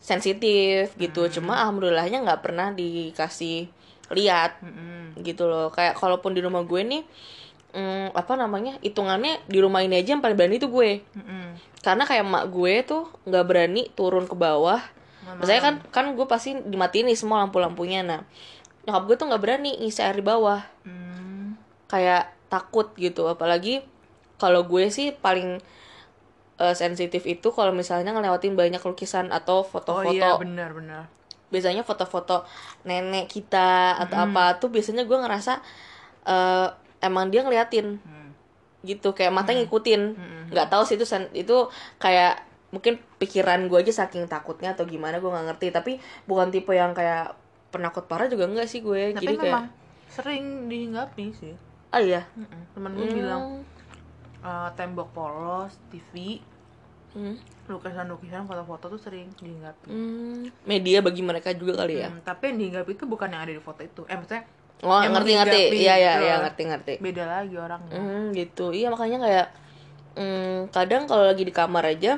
sensitif 0.00 0.96
gitu 0.96 1.28
Hmm. 1.28 1.32
cuma 1.32 1.52
alhamdulillahnya 1.60 2.24
nggak 2.24 2.40
pernah 2.40 2.72
dikasih 2.72 3.68
lihat 4.10 4.58
Mm-mm. 4.58 5.20
gitu 5.22 5.46
loh 5.46 5.70
kayak 5.70 5.94
kalaupun 5.94 6.34
di 6.34 6.42
rumah 6.42 6.64
gue 6.64 6.82
nih 6.82 7.02
mm, 7.70 8.10
apa 8.10 8.34
namanya 8.34 8.74
hitungannya 8.82 9.44
di 9.46 9.58
rumah 9.62 9.84
ini 9.84 10.02
aja 10.02 10.16
yang 10.16 10.24
paling 10.24 10.34
berani 10.34 10.58
tuh 10.58 10.72
gue 10.72 11.04
Mm-mm. 11.14 11.54
karena 11.78 12.02
kayak 12.02 12.26
emak 12.26 12.44
gue 12.50 12.74
tuh 12.82 13.02
nggak 13.22 13.44
berani 13.46 13.82
turun 13.94 14.26
ke 14.26 14.34
bawah 14.34 14.80
Maksudnya 15.30 15.62
kan 15.62 15.74
kan 15.94 16.04
gue 16.18 16.26
pasti 16.26 16.58
dimatiin 16.58 17.06
nih 17.06 17.14
semua 17.14 17.46
lampu-lampunya 17.46 18.02
nah 18.02 18.26
nyokap 18.82 19.02
gue 19.06 19.16
tuh 19.16 19.26
nggak 19.30 19.42
berani 19.44 19.78
ngisi 19.78 20.02
air 20.02 20.18
di 20.18 20.26
bawah 20.26 20.58
Mm. 20.82 21.54
kayak 21.86 22.34
takut 22.50 22.90
gitu 22.98 23.30
apalagi 23.30 23.84
kalau 24.42 24.66
gue 24.66 24.90
sih 24.90 25.14
paling 25.14 25.62
eh, 26.60 26.74
sensitif 26.74 27.24
itu 27.24 27.48
kalau 27.48 27.72
misalnya 27.72 28.12
ngelewatin 28.12 28.54
banyak 28.54 28.78
lukisan 28.80 29.32
atau 29.32 29.60
Oh 29.60 29.66
foto-foto 29.66 30.12
iya 30.12 30.36
benar 30.36 30.70
benar. 30.70 31.02
biasanya 31.48 31.82
foto-foto 31.82 32.46
nenek 32.84 33.26
kita 33.26 33.98
atau 33.98 34.22
apa 34.22 34.54
tuh 34.56 34.68
biasanya 34.68 35.02
gue 35.02 35.18
ngerasa 35.18 35.58
eh, 36.24 36.68
emang 37.00 37.26
dia 37.28 37.42
ngeliatin 37.42 37.98
Hmm. 37.98 38.30
gitu 38.80 39.12
kayak 39.12 39.28
mata 39.30 39.50
ngikutin 39.50 40.02
Mm-mm. 40.14 40.42
nggak 40.48 40.68
tahu 40.68 40.82
sih 40.84 40.94
itu 40.94 41.04
sen- 41.04 41.32
itu 41.32 41.68
kayak 41.96 42.40
mungkin 42.70 42.96
pikiran 43.18 43.66
gue 43.66 43.78
aja 43.78 43.92
saking 43.98 44.24
takutnya 44.24 44.72
atau 44.72 44.86
gimana 44.86 45.18
gue 45.18 45.26
nggak 45.26 45.46
ngerti 45.48 45.66
tapi 45.68 45.92
bukan 46.24 46.48
tipe 46.48 46.70
yang 46.70 46.92
kayak 46.92 47.34
penakut 47.68 48.06
parah 48.06 48.24
juga 48.24 48.46
enggak 48.46 48.66
sih 48.66 48.80
gue 48.80 49.12
Tapi 49.12 49.20
jadi 49.20 49.36
kayak 49.36 49.44
memang 49.50 49.66
sering 50.06 50.44
dihinggapi 50.66 51.26
sih. 51.32 51.54
ah 51.88 51.98
iya 51.98 52.22
Mm-mm. 52.32 52.62
Temen 52.72 52.92
gue 52.94 53.06
bilang 53.10 53.42
eh, 54.44 54.70
tembok 54.78 55.08
polos, 55.12 55.72
TV, 55.90 56.40
Hmm. 57.10 57.34
lukisan-lukisan, 57.66 58.46
foto-foto 58.46 58.86
tuh 58.94 59.00
sering 59.02 59.30
dihinggapi. 59.38 59.86
Hmm, 59.90 60.46
media 60.62 60.98
bagi 61.02 61.22
mereka 61.22 61.50
juga 61.54 61.82
kali 61.82 62.02
ya 62.02 62.08
Hmm, 62.10 62.22
tapi 62.22 62.50
yang 62.50 62.56
dihinggapi 62.58 62.90
itu 62.94 63.04
bukan 63.06 63.28
yang 63.30 63.42
ada 63.46 63.52
di 63.54 63.62
foto 63.62 63.82
itu. 63.82 64.02
Eh 64.06 64.14
maksudnya 64.14 64.42
oh 64.82 65.00
Yang 65.02 65.12
ngerti 65.18 65.32
ngerti 65.38 65.60
iya 65.76 65.94
iya 65.98 66.12
gitu 66.14 66.18
iya 66.22 66.34
loh. 66.34 66.40
ngerti 66.46 66.62
ngerti 66.70 66.92
beda 66.98 67.24
lagi 67.26 67.54
orangnya. 67.58 67.92
Hmm, 67.94 68.24
gitu 68.34 68.66
iya 68.70 68.88
makanya 68.94 69.18
kayak 69.26 69.46
hmm, 70.16 70.56
kadang 70.74 71.02
kalau 71.10 71.24
lagi 71.26 71.42
di 71.46 71.54
kamar 71.54 71.84
aja 71.94 72.12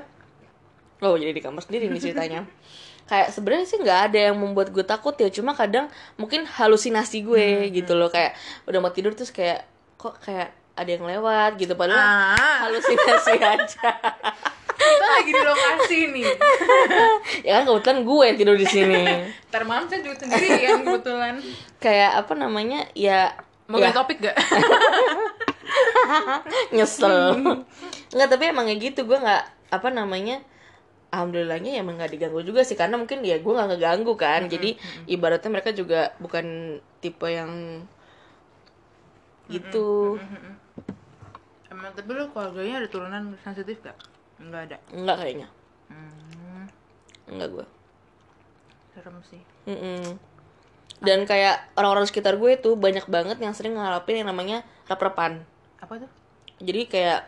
oh 1.02 1.14
jadi 1.18 1.32
di 1.34 1.42
kamar 1.42 1.62
sendiri 1.66 1.90
nih 1.90 2.00
ceritanya 2.00 2.40
kayak 3.10 3.28
sebenarnya 3.34 3.66
sih 3.66 3.78
nggak 3.82 4.00
ada 4.10 4.18
yang 4.30 4.36
membuat 4.38 4.70
gue 4.70 4.84
takut 4.86 5.12
ya 5.18 5.28
cuma 5.28 5.52
kadang 5.52 5.90
mungkin 6.16 6.46
halusinasi 6.46 7.26
gue 7.26 7.46
gitu 7.74 7.92
loh 7.98 8.08
kayak 8.08 8.38
udah 8.70 8.78
mau 8.78 8.92
tidur 8.94 9.12
terus 9.12 9.34
kayak 9.34 9.66
kok 9.98 10.16
kayak 10.22 10.54
ada 10.72 10.88
yang 10.88 11.04
lewat 11.04 11.56
gitu 11.56 11.74
padahal 11.74 12.00
Ah, 12.32 12.64
halusinasi 12.64 13.36
aja. 13.52 13.90
Kita 14.72 15.06
lagi 15.06 15.30
di 15.30 15.42
lokasi 15.42 15.98
nih. 16.10 16.26
ya 17.46 17.60
kan 17.60 17.68
kebetulan 17.68 17.98
gue 18.02 18.24
yang 18.24 18.36
tidur 18.36 18.56
di 18.56 18.66
sini. 18.66 19.02
Ntar 19.52 19.62
malam 19.62 19.86
saya 19.86 20.00
juga 20.00 20.16
sendiri 20.18 20.48
yang 20.58 20.82
kebetulan. 20.82 21.38
kayak 21.78 22.12
apa 22.18 22.32
namanya 22.34 22.88
ya 22.92 23.30
Mau 23.66 23.78
ya, 23.78 23.90
topik 23.90 24.18
gak? 24.18 24.34
nyesel. 26.70 27.36
Nggak 28.10 28.28
tapi 28.28 28.44
emang 28.48 28.66
kayak 28.66 28.80
gitu 28.82 29.00
gue 29.04 29.16
nggak 29.16 29.44
apa 29.70 29.88
namanya 29.88 30.42
alhamdulillahnya 31.08 31.76
ya 31.76 31.80
emang 31.80 31.96
nggak 31.96 32.12
diganggu 32.12 32.40
juga 32.42 32.64
sih 32.64 32.74
karena 32.74 32.96
mungkin 32.96 33.20
ya 33.22 33.38
gue 33.38 33.52
nggak 33.52 33.68
ngeganggu 33.76 34.14
kan. 34.16 34.48
Jadi 34.48 34.76
ibaratnya 35.06 35.50
mereka 35.52 35.70
juga 35.70 36.12
bukan 36.18 36.78
tipe 36.98 37.28
yang 37.28 37.84
gitu 39.48 40.16
Emang 41.82 41.92
tapi 41.92 42.14
lu 42.14 42.30
keluarganya 42.30 42.78
ada 42.78 42.86
turunan 42.86 43.34
sensitif 43.36 43.82
gak? 43.82 43.98
Enggak 44.38 44.70
ada. 44.70 44.78
enggak 44.88 45.16
kayaknya 45.18 45.48
Hmm, 45.86 46.64
enggak 47.26 47.48
gue 47.52 47.66
serem 48.92 49.18
sih. 49.24 49.42
Mm-mm. 49.64 50.14
dan 50.98 51.24
kayak 51.24 51.74
orang-orang 51.74 52.04
sekitar 52.04 52.36
gue 52.36 52.54
tuh 52.56 52.76
banyak 52.76 53.02
banget 53.04 53.36
yang 53.36 53.50
sering 53.50 53.74
ngalapin 53.74 54.14
yang 54.16 54.28
namanya 54.28 54.62
rep-repan 54.86 55.42
Apa 55.76 55.98
tuh? 55.98 56.10
jadi 56.58 56.86
kayak 56.86 57.20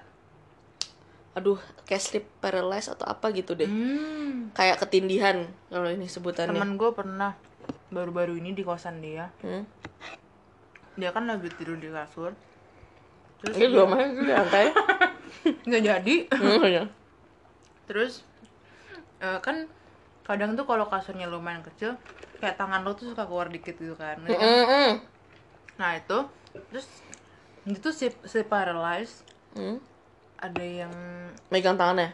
aduh 1.34 1.58
kayak 1.82 1.99
sleep 2.00 2.26
paralysis 2.38 2.94
atau 2.94 3.04
apa 3.04 3.34
gitu 3.34 3.52
deh 3.52 3.66
Hmm. 3.66 4.52
kayak 4.52 4.78
ketindihan 4.78 5.50
kalau 5.66 5.88
ini 5.88 6.06
sebutannya 6.06 6.54
Temen 6.54 6.78
gue 6.78 6.90
pernah 6.90 7.34
baru-baru 7.90 8.37
ini 8.37 8.52
di 8.52 8.62
kosan 8.62 8.99
dia. 8.99 9.34
hmm? 9.40 9.66
Dia 10.94 11.11
kan 11.11 11.26
lagi 11.26 11.50
tidur 11.50 11.75
di 11.75 11.88
kasur. 11.88 12.30
Terus 13.44 13.54
Ini 13.54 13.66
dua 13.68 13.84
main 13.84 14.08
juga 14.12 14.40
lantai. 14.40 14.66
nggak 15.68 15.82
jadi. 15.84 16.16
Hmm, 16.32 16.64
ya. 16.64 16.84
Terus 17.84 18.24
eh, 19.20 19.38
kan 19.38 19.68
kadang 20.24 20.56
tuh 20.56 20.64
kalau 20.64 20.88
kasurnya 20.88 21.28
lumayan 21.28 21.60
kecil, 21.62 22.00
kayak 22.40 22.56
tangan 22.56 22.80
lo 22.80 22.96
tuh 22.96 23.12
suka 23.12 23.28
keluar 23.28 23.52
dikit 23.52 23.76
gitu 23.76 23.92
kan. 23.94 24.16
Mm, 24.24 24.32
mm. 24.32 24.92
Nah 25.76 25.90
itu, 25.94 26.18
terus 26.72 26.88
itu 27.64 27.88
si, 27.90 28.08
si 28.24 28.40
paralyzed 28.42 29.24
Hmm. 29.52 29.78
ada 30.36 30.60
yang 30.60 30.90
Megang 31.46 31.76
tangannya. 31.76 32.10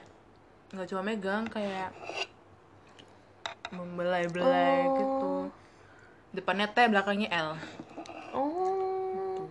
nggak 0.70 0.86
cuma 0.86 1.02
megang 1.02 1.42
kayak 1.46 1.88
membelai-belai 3.70 4.76
Oh. 4.82 4.94
gitu. 4.94 5.32
Depannya 6.32 6.68
T, 6.68 6.78
belakangnya 6.86 7.28
L. 7.32 7.50
Oh. 8.30 9.48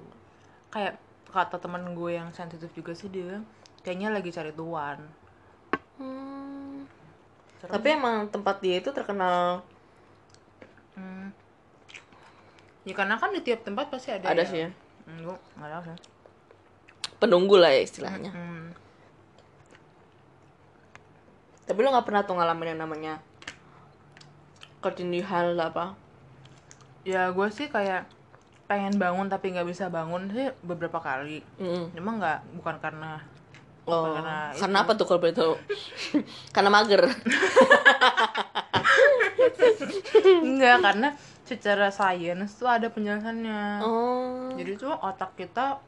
Kayak 0.70 0.96
kata 1.30 1.62
teman 1.62 1.94
gue 1.94 2.18
yang 2.18 2.34
sensitif 2.34 2.70
juga 2.74 2.94
sih 2.98 3.08
dia 3.08 3.42
kayaknya 3.86 4.10
lagi 4.12 4.30
cari 4.34 4.52
tuan. 4.52 4.98
Hmm. 6.00 6.84
Tapi 7.60 7.88
emang 7.92 8.28
tempat 8.32 8.64
dia 8.64 8.80
itu 8.80 8.90
terkenal 8.90 9.62
Hmm. 11.00 11.32
Ya 12.84 12.92
karena 12.92 13.16
kan 13.16 13.32
di 13.32 13.40
tiap 13.40 13.64
tempat 13.64 13.88
pasti 13.88 14.12
ada. 14.12 14.28
ada 14.28 14.44
yang- 14.44 14.52
sih 14.52 14.60
ya. 14.68 14.70
Hmm, 15.08 15.18
gue 15.24 15.36
nggak 15.56 15.70
tahu 15.72 15.82
sih. 15.88 15.98
Penunggu 17.24 17.56
lah 17.56 17.72
ya 17.72 17.82
istilahnya. 17.88 18.32
Hmm. 18.36 18.76
Tapi 21.64 21.80
lo 21.80 21.94
nggak 21.96 22.08
pernah 22.08 22.24
tuh 22.28 22.36
ngalamin 22.36 22.76
yang 22.76 22.82
namanya 22.84 23.14
ketindihan 24.84 25.56
lah 25.56 25.72
apa? 25.72 25.86
Ya 27.08 27.32
gue 27.32 27.48
sih 27.52 27.72
kayak 27.72 28.08
pengen 28.70 28.94
bangun 28.96 29.26
tapi 29.26 29.50
nggak 29.50 29.66
bisa 29.66 29.90
bangun 29.90 30.30
sih 30.30 30.54
beberapa 30.62 31.02
kali. 31.02 31.42
Mm. 31.58 31.98
Cuma 31.98 32.12
nggak 32.16 32.40
bukan 32.56 32.78
karena 32.78 33.12
Oh, 33.90 34.14
Karena 34.14 34.54
karena 34.54 34.78
apa 34.86 34.94
tuh 34.94 35.10
kalau 35.10 35.18
tahu? 35.34 35.54
karena 36.56 36.70
mager. 36.70 37.10
enggak 40.46 40.78
karena 40.78 41.10
secara 41.42 41.90
sains 41.90 42.54
tuh 42.54 42.70
ada 42.70 42.94
penjelasannya. 42.94 43.82
Oh. 43.82 44.54
Jadi 44.54 44.78
tuh 44.78 44.94
otak 44.94 45.34
kita 45.34 45.82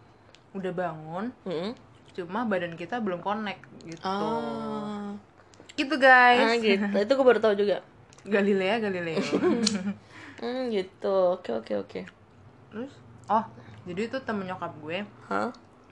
udah 0.58 0.72
bangun, 0.74 1.30
Mm. 1.46 1.72
cuma 2.18 2.44
badan 2.44 2.74
kita 2.74 2.98
belum 3.00 3.22
connect 3.22 3.62
gitu. 3.86 4.02
Ah. 4.02 5.14
Gitu 5.78 5.96
Ah, 5.96 6.02
guys. 6.02 6.58
gitu. 6.58 6.82
Itu 6.98 7.12
gue 7.14 7.26
baru 7.26 7.40
tahu 7.40 7.54
juga. 7.56 7.86
Galilea 8.26 8.82
Galileo. 8.82 9.22
Hmm, 10.42 10.74
gitu. 10.74 11.38
Oke, 11.38 11.54
oke, 11.54 11.86
oke. 11.86 12.02
Terus 12.72 12.92
oh, 13.28 13.46
jadi 13.84 14.08
itu 14.08 14.18
temen 14.24 14.48
nyokap 14.48 14.72
gue 14.80 15.04
Hah? 15.28 15.52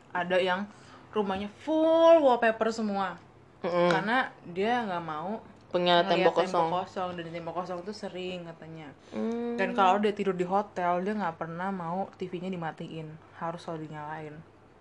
ada 0.10 0.38
yang 0.40 0.66
rumahnya 1.12 1.52
full 1.62 2.24
wallpaper 2.24 2.72
semua. 2.72 3.20
Mm-mm. 3.60 3.92
Karena 3.92 4.32
dia 4.48 4.88
nggak 4.88 5.04
mau 5.04 5.44
Punya 5.70 6.02
tembok 6.02 6.34
kosong. 6.34 6.74
kosong 6.74 7.10
dan 7.14 7.30
tembok 7.30 7.62
kosong 7.62 7.86
tuh 7.86 7.94
sering 7.94 8.42
katanya. 8.42 8.90
Hmm. 9.14 9.54
Dan 9.54 9.78
kalau 9.78 10.02
dia 10.02 10.10
tidur 10.10 10.34
di 10.34 10.42
hotel 10.42 11.06
dia 11.06 11.14
nggak 11.14 11.38
pernah 11.38 11.70
mau 11.70 12.10
TV-nya 12.18 12.50
dimatiin, 12.50 13.06
harus 13.38 13.62
selalu 13.62 13.86
dinyalain. 13.86 14.34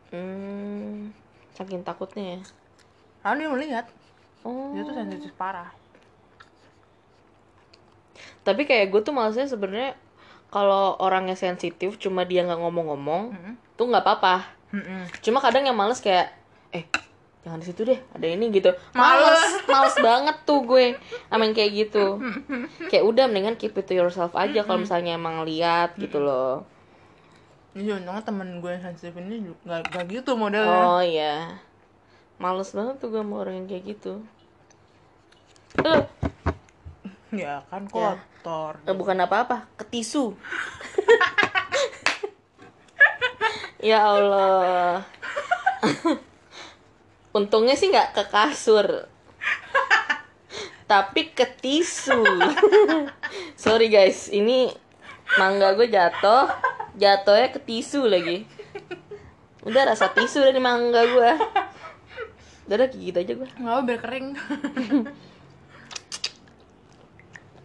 Hmm. 0.09 1.13
Saking 1.53 1.85
takutnya 1.85 2.39
ya. 2.39 2.41
Lalu 3.27 3.37
dia 3.37 3.51
melihat 3.53 3.87
Oh. 4.47 4.73
dia 4.73 4.87
tuh 4.87 4.95
sensitif 4.97 5.35
parah. 5.37 5.69
Tapi 8.41 8.65
kayak 8.65 8.89
gue 8.89 9.01
tuh 9.05 9.13
maksudnya 9.13 9.45
sebenarnya 9.45 9.93
kalau 10.49 10.97
orangnya 10.99 11.35
sensitif 11.35 11.97
cuma 11.97 12.25
dia 12.25 12.41
nggak 12.43 12.57
ngomong-ngomong 12.57 13.23
Mm-mm. 13.31 13.55
tuh 13.75 13.85
nggak 13.85 14.01
apa-apa. 14.01 14.37
Mm-mm. 14.71 15.09
Cuma 15.21 15.39
kadang 15.39 15.63
yang 15.63 15.75
males 15.75 15.99
kayak 15.99 16.33
eh 16.71 16.85
jangan 17.41 17.61
di 17.61 17.67
situ 17.67 17.81
deh 17.83 17.97
ada 18.11 18.27
ini 18.27 18.51
gitu 18.51 18.69
Males. 18.93 19.65
males 19.65 19.97
banget 20.05 20.37
tuh 20.43 20.61
gue 20.63 20.97
amin 21.29 21.53
kayak 21.53 21.73
gitu 21.87 22.21
kayak 22.85 23.01
udah 23.03 23.25
mendingan 23.25 23.55
keep 23.55 23.73
it 23.73 23.85
to 23.85 23.95
yourself 23.95 24.35
aja 24.35 24.61
kalau 24.61 24.83
misalnya 24.83 25.15
emang 25.15 25.43
lihat 25.43 25.97
gitu 25.97 26.19
loh 26.19 26.69
Iya, 27.73 27.97
untungnya 27.97 28.21
temen 28.21 28.59
gue 28.59 28.69
yang 28.69 28.83
sensitif 28.83 29.15
ini 29.17 29.39
juga 29.41 29.81
nggak 29.81 29.81
nggak 29.87 30.05
gitu 30.11 30.31
modelnya. 30.35 30.83
oh 30.91 31.01
iya 31.01 31.57
males 32.37 32.69
banget 32.69 32.99
tuh 32.99 33.09
gue 33.09 33.23
sama 33.23 33.35
orang 33.39 33.55
yang 33.57 33.67
kayak 33.67 33.85
gitu 33.89 34.13
Eh, 35.79 36.05
Ya 37.31 37.63
kan 37.71 37.87
kotor. 38.49 38.81
Eh, 38.89 38.97
bukan 38.97 39.21
apa-apa, 39.21 39.69
ke 39.77 39.85
tisu. 39.85 40.33
ya 43.93 44.09
Allah. 44.09 45.05
Untungnya 47.37 47.77
sih 47.77 47.93
nggak 47.93 48.17
ke 48.17 48.25
kasur. 48.33 49.05
tapi 50.89 51.37
ke 51.37 51.45
tisu 51.45 52.25
sorry 53.61 53.93
guys 53.93 54.33
ini 54.33 54.73
mangga 55.37 55.77
gue 55.77 55.85
jatuh 55.85 56.49
jatuhnya 56.97 57.53
ke 57.53 57.61
tisu 57.61 58.09
lagi 58.09 58.49
udah 59.69 59.85
rasa 59.85 60.09
tisu 60.17 60.41
dari 60.49 60.57
mangga 60.57 61.05
gue 61.05 61.33
udah 62.73 62.89
gigit 62.89 63.21
aja 63.21 63.37
gue 63.37 63.49
nggak 63.61 63.85
biar 63.85 64.01
kering 64.01 64.29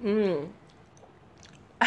hmm 0.04 0.62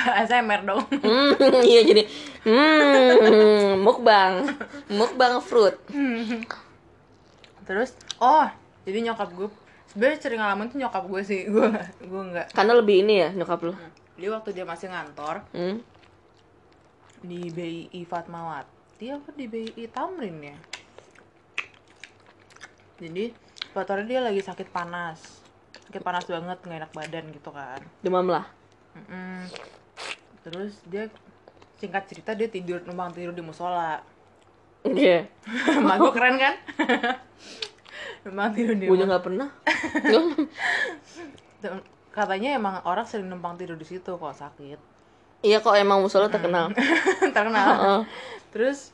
ASMR 0.19 0.63
dong 0.63 0.83
Hmm, 1.01 1.33
iya 1.63 1.81
jadi 1.83 2.03
hmm, 2.43 3.83
mukbang, 3.83 4.47
mukbang 4.89 5.41
fruit. 5.41 5.77
terus 7.63 7.93
oh 8.17 8.47
jadi 8.83 9.03
nyokap 9.03 9.31
gue 9.33 9.49
sebenarnya 9.91 10.19
sering 10.21 10.39
ngalamin 10.39 10.67
tuh 10.69 10.79
nyokap 10.79 11.05
gue 11.05 11.23
sih 11.23 11.41
gue 11.53 11.67
gue 12.01 12.23
nggak 12.31 12.55
Karena 12.55 12.73
lebih 12.75 13.03
ini 13.03 13.15
ya 13.19 13.29
nyokap 13.33 13.61
lu. 13.63 13.75
dia 14.15 14.31
waktu 14.31 14.51
dia 14.53 14.65
masih 14.65 14.89
ngantor 14.89 15.43
Hmm. 15.51 15.83
di 17.19 17.51
BII 17.51 18.05
Fatmawati 18.05 19.07
apa 19.11 19.29
di 19.35 19.45
BII 19.45 19.85
Tamrin 19.91 20.39
ya 20.41 20.57
jadi 22.97 23.29
fotonya 23.73 24.05
dia 24.07 24.21
lagi 24.23 24.41
sakit 24.41 24.69
panas 24.71 25.45
sakit 25.85 26.01
panas 26.01 26.25
banget 26.25 26.59
nggak 26.63 26.79
enak 26.81 26.93
badan 26.93 27.25
gitu 27.29 27.51
kan 27.51 27.81
Demam 28.01 28.25
lah. 28.27 28.47
Mm-mm. 28.97 29.45
Terus 30.47 30.79
dia 30.87 31.11
singkat 31.77 32.07
cerita 32.07 32.31
dia 32.33 32.47
tidur 32.47 32.79
numpang 32.83 33.11
tidur 33.11 33.35
di 33.35 33.43
musola 33.43 33.99
Iya. 34.81 35.27
Mak 35.83 35.97
gue 35.99 36.13
keren 36.13 36.39
kan 36.39 36.55
numpang 38.23 38.55
tidur 38.55 38.75
di 38.75 38.87
Gue 38.87 38.95
juga 38.95 39.07
nggak 39.09 39.25
pernah. 39.25 39.49
Katanya 42.13 42.55
emang 42.55 42.81
orang 42.83 43.05
sering 43.05 43.27
numpang 43.27 43.59
tidur 43.59 43.75
di 43.75 43.85
situ 43.85 44.15
kalau 44.15 44.33
sakit 44.33 44.79
iya 45.43 45.61
kok 45.61 45.75
emang 45.75 46.01
musola 46.01 46.27
terkenal. 46.27 46.73
terkenal 47.21 47.67
Heeh. 47.69 48.01
terus 48.49 48.89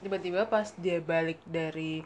tiba-tiba 0.00 0.44
pas 0.44 0.74
dia 0.74 0.98
balik 0.98 1.38
dari 1.42 2.02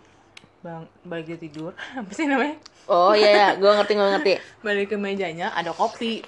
bang 0.61 0.85
balik 1.01 1.27
dia 1.27 1.39
tidur 1.39 1.73
apa 1.91 2.11
sih 2.11 2.29
namanya 2.29 2.61
Oh 2.85 3.15
iya 3.15 3.31
ya, 3.31 3.49
gue 3.57 3.71
ngerti 3.71 3.93
gue 3.95 4.09
ngerti. 4.11 4.33
balik 4.61 4.87
ke 4.91 4.97
mejanya 4.97 5.49
ada 5.51 5.71
kopi 5.71 6.21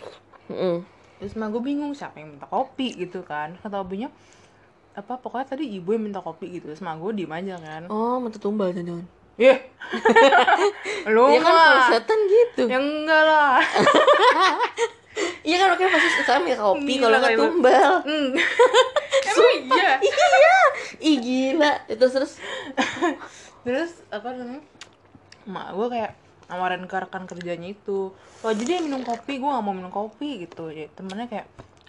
Mm. 0.49 0.83
Terus 1.23 1.38
mah 1.38 1.55
gue 1.55 1.62
bingung 1.62 1.95
siapa 1.95 2.19
yang 2.19 2.35
minta 2.35 2.50
kopi 2.50 2.99
gitu 2.99 3.23
kan 3.23 3.55
kata 3.62 3.87
ibunya 3.87 4.11
apa 4.99 5.23
pokoknya 5.23 5.55
tadi 5.55 5.71
ibu 5.71 5.95
yang 5.95 6.02
minta 6.02 6.19
kopi 6.19 6.50
gitu 6.50 6.67
terus 6.67 6.83
mah 6.83 6.99
gue 6.99 7.14
diem 7.14 7.31
aja 7.31 7.62
kan 7.62 7.87
Oh, 7.87 8.19
mata 8.19 8.43
tumbal 8.43 8.75
jangan. 8.75 9.07
Ih, 9.38 9.55
lu 11.14 11.25
Iya 11.31 11.41
kan 11.41 11.55
kalau 11.55 11.81
setan 11.95 12.21
gitu. 12.26 12.62
ya 12.67 12.79
enggak 12.83 13.23
lah 13.23 13.62
Iya 15.47 15.57
kan 15.62 15.67
makanya 15.79 15.91
pasti 15.95 16.09
suka 16.19 16.33
minta 16.43 16.59
kopi 16.59 16.93
kalau 16.99 17.17
nggak 17.23 17.38
tumbal. 17.38 17.93
Hmm. 18.02 18.29
emang 19.31 19.50
iya 19.62 19.91
iya. 20.02 20.57
Ih 20.99 21.17
gila. 21.23 21.73
Itu 21.87 22.05
terus 22.11 22.43
terus 23.62 24.02
apa 24.11 24.26
namanya 24.35 24.62
mak 25.47 25.71
gue 25.71 25.87
kayak 25.87 26.12
nawarin 26.52 26.85
ke 26.85 26.97
rekan 27.00 27.25
kerjanya 27.25 27.73
itu. 27.73 28.12
Oh 28.44 28.52
jadi 28.52 28.76
dia 28.76 28.78
minum 28.85 29.00
kopi 29.00 29.40
gue 29.40 29.49
gak 29.49 29.64
mau 29.64 29.73
minum 29.73 29.88
kopi 29.88 30.44
gitu. 30.44 30.68
Ya 30.68 30.92
temennya 30.92 31.26
kayak 31.32 31.47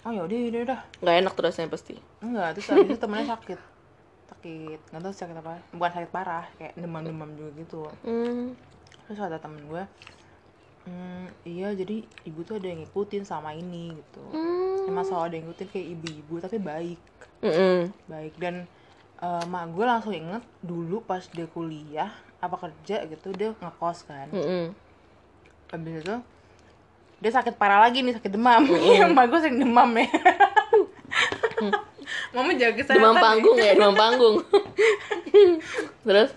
oh 0.08 0.12
yaudah 0.12 0.36
yaudah 0.36 0.60
udah 0.72 0.80
nggak 1.04 1.16
enak 1.20 1.32
tuh 1.36 1.44
rasanya 1.44 1.68
pasti. 1.68 1.94
enggak 2.24 2.56
terus 2.56 2.68
habis 2.72 2.88
itu 2.88 3.00
temennya 3.00 3.36
sakit. 3.36 3.60
Sakit. 4.32 4.78
Nggak 4.88 5.02
tahu 5.04 5.14
sakit 5.14 5.36
apa. 5.36 5.52
Bukan 5.76 5.90
sakit 5.92 6.10
parah 6.10 6.44
kayak 6.56 6.72
demam 6.80 7.04
demam 7.04 7.28
juga 7.36 7.50
gitu. 7.60 7.80
Hmm. 8.00 8.56
terus 9.04 9.20
kata 9.20 9.36
temen 9.36 9.60
gue 9.68 9.84
hmm, 10.88 11.26
iya 11.44 11.76
jadi 11.76 12.00
ibu 12.24 12.40
tuh 12.40 12.56
ada 12.56 12.72
yang 12.72 12.80
ngikutin 12.84 13.28
sama 13.28 13.52
ini 13.52 13.92
gitu. 13.92 14.24
Hmm. 14.32 14.88
emang 14.88 15.04
selalu 15.04 15.24
ada 15.28 15.34
yang 15.36 15.44
ngikutin 15.44 15.68
kayak 15.68 15.86
ibu-ibu 15.92 16.34
tapi 16.40 16.56
baik. 16.56 17.00
Mm-mm. 17.44 17.92
baik 18.08 18.32
dan 18.40 18.64
eh, 19.24 19.42
mak 19.48 19.72
gue 19.72 19.84
langsung 19.88 20.12
inget 20.12 20.44
dulu 20.60 21.00
pas 21.00 21.24
dia 21.32 21.48
kuliah 21.48 22.12
apa 22.44 22.60
kerja 22.60 23.08
gitu 23.08 23.32
dia 23.32 23.56
ngekos 23.56 24.04
kan. 24.04 24.28
Mm-mm. 24.28 24.76
habis 25.72 26.04
itu 26.04 26.16
dia 27.24 27.32
sakit 27.32 27.56
parah 27.56 27.80
lagi 27.80 28.04
nih 28.04 28.20
sakit 28.20 28.36
demam. 28.36 28.68
Mak 29.16 29.24
gue 29.32 29.38
sering 29.40 29.64
demam 29.64 29.88
ya. 29.96 30.04
Mama 32.34 32.50
jaga 32.58 32.74
kesehatan 32.76 33.00
demam 33.00 33.14
ya. 33.16 33.22
panggung 33.22 33.56
ya 33.56 33.72
demam 33.78 33.94
panggung. 33.96 34.36
Terus 36.06 36.30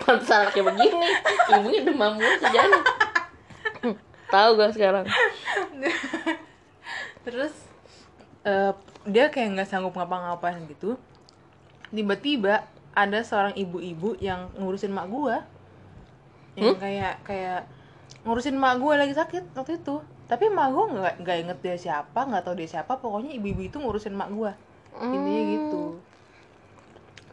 pantesan 0.00 0.46
anaknya 0.46 0.62
begini 0.72 1.08
ibunya 1.52 1.80
demam 1.84 2.10
mulu 2.16 2.32
kerjanya 2.40 2.80
Hmm, 3.82 3.98
tahu 4.30 4.50
gue 4.54 4.68
sekarang. 4.78 5.04
Terus 7.26 7.54
eh, 8.46 8.72
dia 9.10 9.26
kayak 9.34 9.58
nggak 9.58 9.68
sanggup 9.68 9.98
ngapa-ngapain 9.98 10.62
gitu 10.70 10.94
tiba-tiba 11.92 12.64
ada 12.92 13.20
seorang 13.24 13.54
ibu-ibu 13.56 14.16
yang 14.20 14.48
ngurusin 14.56 14.92
mak 14.92 15.08
gua. 15.08 15.44
Yang 16.56 16.76
kayak 16.80 17.14
kayak 17.24 17.60
ngurusin 18.24 18.56
mak 18.56 18.76
gua 18.80 19.00
lagi 19.00 19.14
sakit 19.16 19.52
waktu 19.56 19.80
itu. 19.80 20.00
Tapi 20.28 20.48
mak 20.48 20.68
gua 20.72 20.84
nggak 20.88 21.14
nggak 21.24 21.36
inget 21.46 21.58
dia 21.60 21.76
siapa 21.76 22.20
nggak 22.24 22.42
tahu 22.44 22.54
dia 22.56 22.68
siapa. 22.68 22.96
Pokoknya 23.00 23.32
ibu-ibu 23.36 23.68
itu 23.68 23.76
ngurusin 23.80 24.16
mak 24.16 24.32
gua. 24.32 24.52
Intinya 25.00 25.42
gitu. 25.48 25.84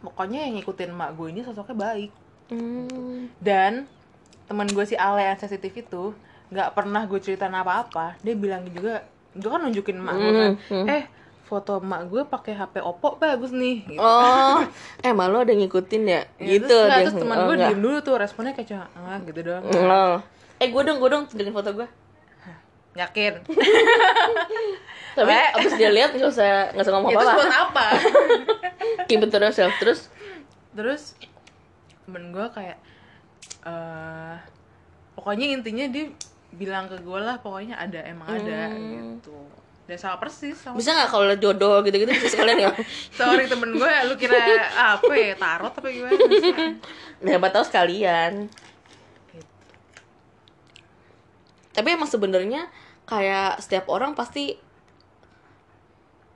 Pokoknya 0.00 0.48
yang 0.48 0.56
ngikutin 0.56 0.90
mak 0.96 1.12
gue 1.12 1.28
ini 1.28 1.44
sosoknya 1.44 1.76
baik. 1.76 2.12
Hmm. 2.50 3.30
dan 3.38 3.86
teman 4.50 4.66
gue 4.66 4.82
si 4.82 4.98
Ale 4.98 5.22
yang 5.22 5.38
sensitif 5.38 5.70
itu 5.70 6.10
nggak 6.50 6.74
pernah 6.74 7.06
gue 7.06 7.20
ceritain 7.22 7.54
apa-apa. 7.54 8.18
Dia 8.26 8.34
bilang 8.34 8.66
juga 8.66 9.06
gue 9.38 9.46
kan 9.46 9.62
nunjukin 9.62 10.02
emak 10.02 10.14
gue 10.18 10.32
kan 10.34 10.52
Hmm, 10.58 10.82
hmm. 10.82 10.86
eh 10.90 11.02
foto 11.50 11.72
emak 11.76 12.06
gue 12.06 12.22
pakai 12.24 12.54
HP 12.54 12.78
Oppo 12.78 13.18
bagus 13.18 13.50
nih 13.50 13.82
gitu. 13.84 13.98
oh 13.98 14.62
eh 15.02 15.10
malu 15.10 15.36
ada 15.36 15.50
ngikutin 15.50 16.02
ya, 16.04 16.22
Ya, 16.36 16.46
gitu 16.48 16.70
terus, 16.70 17.10
terus 17.10 17.14
teman 17.16 17.36
oh, 17.36 17.44
gue 17.44 17.54
enggak. 17.56 17.68
diem 17.68 17.80
dulu 17.80 17.96
tuh 18.00 18.14
responnya 18.14 18.52
kayak 18.52 18.68
cuma 18.68 18.86
ah 18.94 19.18
gitu 19.18 19.40
doang 19.42 19.62
Oh. 19.66 20.16
eh 20.56 20.68
gue 20.68 20.82
dong 20.84 20.96
gue 20.96 21.08
dong 21.08 21.26
tunjukin 21.26 21.50
foto 21.50 21.74
gue 21.74 21.88
yakin 22.92 23.32
tapi 25.16 25.26
Le. 25.28 25.42
abis 25.56 25.72
dia 25.74 25.90
lihat 25.90 26.10
nggak 26.12 26.26
usah 26.28 26.46
nggak 26.70 26.84
usah 26.84 26.92
ngomong 26.92 27.10
itu 27.12 27.18
apa 27.20 27.34
buat 27.34 27.46
apa 27.46 27.58
apa 27.64 27.84
keep 29.10 29.18
it 29.18 29.28
to 29.28 29.38
yourself 29.38 29.74
terus 29.76 30.06
terus 30.72 31.14
temen 32.04 32.30
gue 32.30 32.46
kayak 32.48 32.78
eh 33.62 34.36
pokoknya 35.12 35.50
intinya 35.50 35.86
dia 35.86 36.10
bilang 36.50 36.86
ke 36.86 36.98
gue 36.98 37.20
lah 37.20 37.38
pokoknya 37.38 37.74
ada 37.76 38.00
emang 38.02 38.26
ada 38.28 38.70
Hmm. 38.70 39.18
gitu 39.18 39.38
dan 39.90 39.98
sama 39.98 40.22
persis 40.22 40.54
sama 40.54 40.78
bisa 40.78 40.94
nggak 40.94 41.10
kalau 41.10 41.34
jodoh 41.34 41.82
gitu-gitu 41.82 42.14
bisa 42.14 42.30
sekalian 42.30 42.70
ya 42.70 42.72
sorry 43.18 43.50
temen 43.50 43.74
gue 43.74 43.92
lu 44.06 44.14
kira 44.14 44.38
apa 44.94 45.10
ya 45.10 45.34
tarot 45.34 45.74
apa 45.74 45.88
gimana 45.90 46.14
Nah, 47.20 47.36
siapa 47.36 47.52
tahu 47.52 47.64
sekalian. 47.68 48.48
Tapi 51.70 51.88
emang 51.92 52.08
sebenarnya 52.08 52.64
kayak 53.04 53.60
setiap 53.60 53.92
orang 53.92 54.16
pasti 54.16 54.56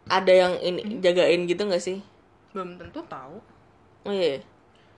ada 0.04 0.28
yang 0.28 0.60
ini 0.60 1.00
jagain 1.00 1.48
gitu 1.48 1.64
nggak 1.64 1.80
sih? 1.80 2.04
belum 2.54 2.78
tentu 2.78 3.02
tahu 3.10 3.42
Oh 4.04 4.12
iya. 4.14 4.38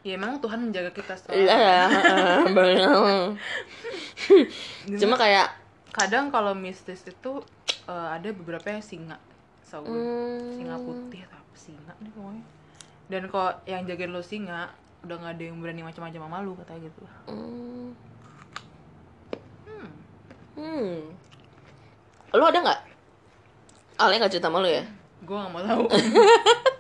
ya 0.05 0.13
emang 0.19 0.37
Tuhan 0.45 0.69
menjaga 0.69 0.93
kita 0.93 1.17
Iya, 1.33 1.57
ya, 1.57 1.81
bener. 2.57 3.33
Cuma 5.01 5.17
kayak 5.17 5.57
kadang 5.89 6.29
kalau 6.29 6.53
mistis 6.53 7.07
itu 7.09 7.41
eh, 7.89 8.09
ada 8.19 8.29
beberapa 8.35 8.67
yang 8.69 8.83
singa 8.83 9.19
so 9.67 9.83
hmm, 9.83 10.59
singa 10.59 10.77
putih 10.79 11.27
atau 11.27 11.39
apa 11.39 11.57
singa 11.59 11.93
nih 12.03 12.11
pokoknya 12.15 12.45
dan 13.07 13.23
kalau 13.31 13.51
yang 13.67 13.83
jagain 13.87 14.11
lo 14.15 14.23
singa 14.23 14.71
udah 15.07 15.17
nggak 15.23 15.33
ada 15.39 15.45
yang 15.47 15.59
berani 15.63 15.83
macam-macam 15.87 16.21
sama 16.27 16.39
lu 16.43 16.53
katanya 16.59 16.81
gitu 16.91 17.03
hmm, 17.31 17.89
hmm. 19.67 19.89
hmm. 20.59 20.99
Lu 22.37 22.45
ada 22.45 22.59
nggak? 22.61 22.81
Alnya 23.97 24.17
nggak 24.21 24.33
cerita 24.35 24.53
sama 24.53 24.61
lu 24.61 24.69
ya? 24.69 24.85
gue 25.27 25.35
nggak 25.35 25.53
mau 25.53 25.63
tahu 25.65 25.85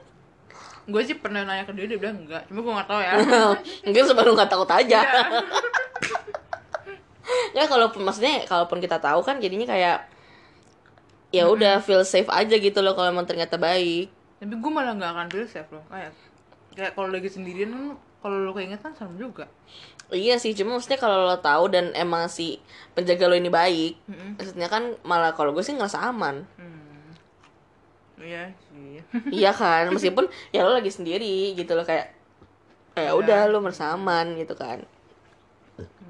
gue 0.92 1.02
sih 1.02 1.16
pernah 1.18 1.42
nanya 1.42 1.66
ke 1.66 1.74
dia 1.74 1.90
dia 1.90 1.98
bilang 1.98 2.22
enggak 2.22 2.46
cuma 2.46 2.62
gue 2.62 2.72
nggak 2.78 2.90
tahu 2.90 3.00
ya 3.02 3.12
Mungkin 3.90 4.04
sebelum 4.06 4.32
nggak 4.38 4.50
takut 4.50 4.70
aja. 4.70 5.00
Ya 7.56 7.64
kalaupun 7.64 8.04
maksudnya 8.04 8.44
kalaupun 8.44 8.84
kita 8.84 9.00
tahu 9.00 9.24
kan 9.24 9.40
jadinya 9.40 9.64
kayak 9.64 10.04
ya 11.28 11.44
udah 11.46 11.78
feel 11.78 12.02
safe 12.02 12.28
aja 12.28 12.54
gitu 12.54 12.78
loh 12.80 12.92
kalau 12.92 13.10
emang 13.10 13.24
ternyata 13.24 13.56
baik 13.56 14.08
tapi 14.36 14.52
gue 14.52 14.70
malah 14.70 14.92
nggak 14.92 15.10
akan 15.10 15.26
feel 15.28 15.46
safe 15.46 15.68
loh 15.68 15.82
kayak 15.86 16.12
kayak 16.72 16.92
kalau 16.92 17.08
lagi 17.08 17.26
sendirian 17.26 17.72
kalau 18.20 18.42
lo 18.42 18.52
keinget 18.52 18.78
kan 18.78 18.92
serem 18.92 19.16
juga 19.16 19.48
iya 20.08 20.36
sih 20.36 20.52
cuma 20.52 20.76
maksudnya 20.76 20.96
kalau 20.96 21.24
lo 21.24 21.36
tahu 21.36 21.66
dan 21.66 21.90
emang 21.92 22.26
si 22.26 22.62
penjaga 22.92 23.26
lo 23.26 23.34
ini 23.34 23.48
baik 23.48 23.98
Mm-mm. 24.06 24.38
maksudnya 24.38 24.68
kan 24.68 24.94
malah 25.02 25.32
kalau 25.32 25.50
gue 25.50 25.62
sih 25.62 25.72
ngerasa 25.72 25.98
aman 26.04 26.46
hmm. 26.56 27.10
iya 28.22 28.52
sih 28.68 29.02
iya 29.42 29.50
kan 29.50 29.90
meskipun 29.90 30.26
ya 30.50 30.62
lo 30.62 30.72
lagi 30.72 30.90
sendiri 30.90 31.52
gitu 31.52 31.74
loh 31.74 31.82
kayak 31.82 32.14
kayak 32.94 33.12
Iya. 33.12 33.18
udah 33.18 33.40
lo 33.50 33.58
merasa 33.60 33.92
aman 33.92 34.38
gitu 34.38 34.54
kan 34.54 34.80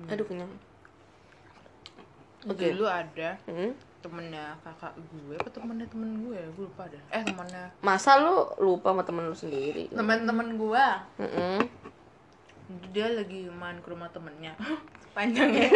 aduh 0.07 0.23
kenyang 0.23 0.53
Oke. 2.47 2.71
dulu 2.71 2.87
ada 2.87 3.35
Hmm? 3.49 3.75
Temennya 4.07 4.55
kakak 4.63 4.95
gue 4.95 5.35
apa 5.35 5.51
temennya 5.51 5.87
temen 5.91 6.11
gue? 6.23 6.39
Gue 6.55 6.65
lupa 6.71 6.87
deh. 6.87 7.03
Eh 7.11 7.23
temennya. 7.27 7.75
Masa 7.83 8.23
lu 8.23 8.47
lupa 8.63 8.95
sama 8.95 9.03
temen 9.03 9.27
lu 9.27 9.35
sendiri? 9.35 9.91
Temen-temen 9.91 10.55
gue 10.55 10.87
Mm-mm. 11.19 11.59
dia 12.95 13.07
lagi 13.11 13.51
main 13.51 13.83
ke 13.83 13.91
rumah 13.91 14.11
temennya. 14.15 14.55
Panjang 15.17 15.51
ya. 15.51 15.69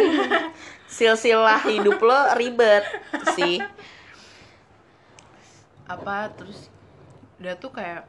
Silsilah 0.95 1.59
hidup 1.67 1.99
lo 1.99 2.19
ribet 2.39 2.87
sih. 3.35 3.59
Apa 5.91 6.31
terus 6.31 6.71
dia 7.35 7.59
tuh 7.59 7.75
kayak 7.75 8.07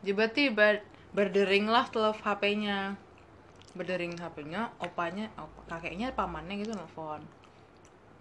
tiba-tiba 0.00 0.80
berdering 1.12 1.68
lah 1.68 1.84
setelah 1.88 2.12
HP-nya 2.16 2.96
berdering 3.76 4.16
HP-nya 4.16 4.72
opanya 4.80 5.28
opa, 5.36 5.76
kakeknya 5.76 6.10
pamannya 6.16 6.64
gitu 6.64 6.72
nelfon. 6.72 7.22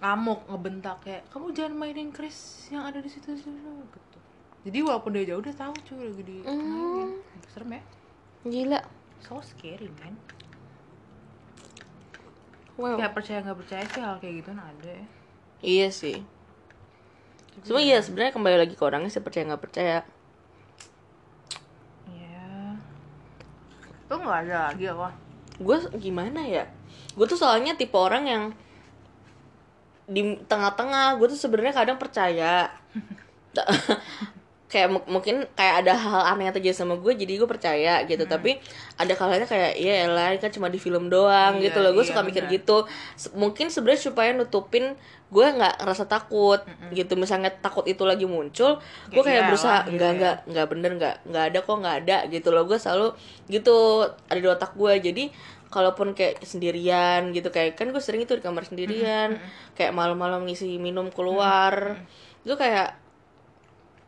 Ngamuk 0.03 0.43
ngebentak 0.51 1.01
kayak 1.01 1.23
kamu 1.31 1.55
jangan 1.55 1.73
mainin 1.79 2.11
kris 2.11 2.69
yang 2.69 2.83
ada 2.83 2.99
di 2.99 3.07
situ 3.07 3.33
situ 3.33 3.71
gitu. 3.89 4.19
Jadi 4.67 4.79
walaupun 4.83 5.15
dia 5.15 5.25
jauh 5.31 5.41
dia 5.41 5.55
tahu 5.55 5.73
cuy 5.87 6.11
lagi 6.11 6.23
di 6.27 6.37
mainin. 6.43 7.23
serem 7.49 7.79
ya? 7.79 7.81
Gila. 8.45 8.81
So 9.23 9.39
scary 9.39 9.89
man 10.03 10.19
wow. 12.79 12.99
Ya 12.99 13.07
percaya 13.11 13.39
nggak 13.43 13.59
percaya 13.65 13.83
sih 13.87 14.01
hal 14.03 14.19
kayak 14.19 14.35
gitu 14.43 14.51
ada 14.51 14.89
ya. 14.91 15.05
Iya 15.63 15.87
sih. 15.91 16.17
Cuma 17.63 17.79
iya 17.79 18.03
sebenarnya 18.03 18.35
kembali 18.35 18.57
lagi 18.59 18.75
ke 18.75 18.83
orangnya 18.83 19.11
sih 19.11 19.23
percaya 19.23 19.47
nggak 19.47 19.63
percaya. 19.63 19.99
Iya. 22.11 22.75
Tuh 24.11 24.17
nggak 24.19 24.39
ada 24.47 24.57
lagi 24.71 24.85
apa? 24.91 25.09
Gue 25.59 25.77
gimana 25.99 26.43
ya? 26.43 26.67
Gue 27.15 27.25
tuh 27.27 27.39
soalnya 27.39 27.75
tipe 27.75 27.95
orang 27.95 28.23
yang 28.27 28.43
di 30.05 30.37
tengah-tengah 30.45 31.17
gue 31.17 31.27
tuh 31.33 31.39
sebenarnya 31.39 31.73
kadang 31.73 31.97
percaya 31.97 32.69
kayak 34.75 34.91
mu- 34.91 35.07
mungkin 35.07 35.47
kayak 35.55 35.87
ada 35.87 35.95
hal 35.95 36.35
aneh 36.35 36.51
yang 36.51 36.55
terjadi 36.55 36.75
sama 36.75 36.99
gue 36.99 37.15
jadi 37.15 37.39
gue 37.39 37.47
percaya 37.47 38.03
gitu. 38.03 38.27
Tapi 38.27 38.59
ada 38.99 39.13
kalanya 39.15 39.47
kayak 39.47 39.79
iya 39.79 40.03
ini 40.03 40.11
kan 40.37 40.51
cuma 40.51 40.67
di 40.67 40.75
film 40.75 41.07
doang 41.07 41.63
Iya, 41.63 41.71
gitu 41.71 41.79
loh. 41.79 41.95
Gue 41.95 42.03
iya, 42.03 42.11
suka 42.11 42.21
mikir 42.21 42.43
benar. 42.43 42.55
gitu. 42.59 42.77
Mungkin 43.31 43.71
sebenarnya 43.71 44.01
supaya 44.03 44.35
nutupin 44.35 44.99
gue 45.25 45.45
nggak 45.47 45.79
ngerasa 45.79 46.05
takut 46.05 46.59
gitu. 46.91 47.15
Misalnya 47.15 47.55
takut 47.55 47.87
itu 47.87 48.03
lagi 48.03 48.27
muncul 48.27 48.83
gue 49.07 49.15
Kayak 49.15 49.23
kayak 49.23 49.39
iya 49.39 49.47
berusaha 49.47 49.71
lah, 49.71 49.83
enggak 49.87 50.03
iya. 50.05 50.15
enggak 50.19 50.35
nggak 50.45 50.65
bener 50.67 50.91
nggak 50.99 51.15
nggak 51.25 51.43
ada 51.47 51.59
kok 51.63 51.75
nggak 51.79 51.95
ada 52.03 52.17
gitu 52.27 52.49
loh. 52.51 52.63
Gue 52.67 52.75
selalu 52.75 53.07
gitu 53.47 53.75
ada 54.27 54.39
di 54.39 54.49
otak 54.51 54.75
gue. 54.75 54.93
Jadi 54.99 55.23
kalaupun 55.71 56.11
kayak 56.11 56.43
sendirian 56.43 57.31
gitu 57.31 57.47
kayak 57.49 57.75
kan 57.75 57.87
gue 57.89 57.99
sering 57.99 58.23
itu 58.23 58.35
di 58.35 58.43
kamar 58.43 58.63
sendirian 58.63 59.39
kayak 59.73 59.91
malam-malam 59.91 60.43
ngisi 60.43 60.75
minum 60.77 61.07
keluar. 61.07 61.95
Itu 62.43 62.55
kayak 62.55 63.04